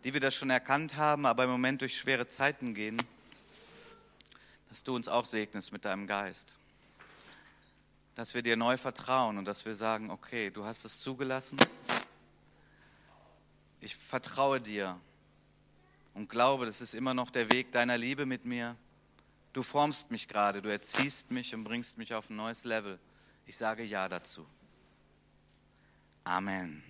die 0.04 0.12
wir 0.12 0.20
das 0.20 0.34
schon 0.34 0.50
erkannt 0.50 0.96
haben, 0.96 1.24
aber 1.24 1.44
im 1.44 1.50
Moment 1.50 1.80
durch 1.80 1.96
schwere 1.96 2.28
Zeiten 2.28 2.74
gehen, 2.74 3.02
dass 4.68 4.84
du 4.84 4.94
uns 4.94 5.08
auch 5.08 5.24
segnest 5.24 5.72
mit 5.72 5.86
deinem 5.86 6.06
Geist. 6.06 6.58
Dass 8.14 8.34
wir 8.34 8.42
dir 8.42 8.56
neu 8.56 8.76
vertrauen 8.76 9.38
und 9.38 9.46
dass 9.46 9.64
wir 9.64 9.74
sagen, 9.74 10.10
okay, 10.10 10.50
du 10.50 10.64
hast 10.66 10.84
es 10.84 11.00
zugelassen. 11.00 11.58
Ich 13.80 13.96
vertraue 13.96 14.60
dir 14.60 15.00
und 16.12 16.28
glaube, 16.28 16.66
das 16.66 16.80
ist 16.80 16.94
immer 16.94 17.14
noch 17.14 17.30
der 17.30 17.50
Weg 17.50 17.72
deiner 17.72 17.96
Liebe 17.96 18.26
mit 18.26 18.44
mir. 18.44 18.76
Du 19.54 19.62
formst 19.62 20.10
mich 20.10 20.28
gerade, 20.28 20.60
du 20.60 20.68
erziehst 20.68 21.30
mich 21.30 21.54
und 21.54 21.64
bringst 21.64 21.96
mich 21.96 22.14
auf 22.14 22.28
ein 22.28 22.36
neues 22.36 22.64
Level. 22.64 22.98
Ich 23.46 23.56
sage 23.56 23.82
Ja 23.82 24.08
dazu. 24.08 24.46
Amen. 26.24 26.82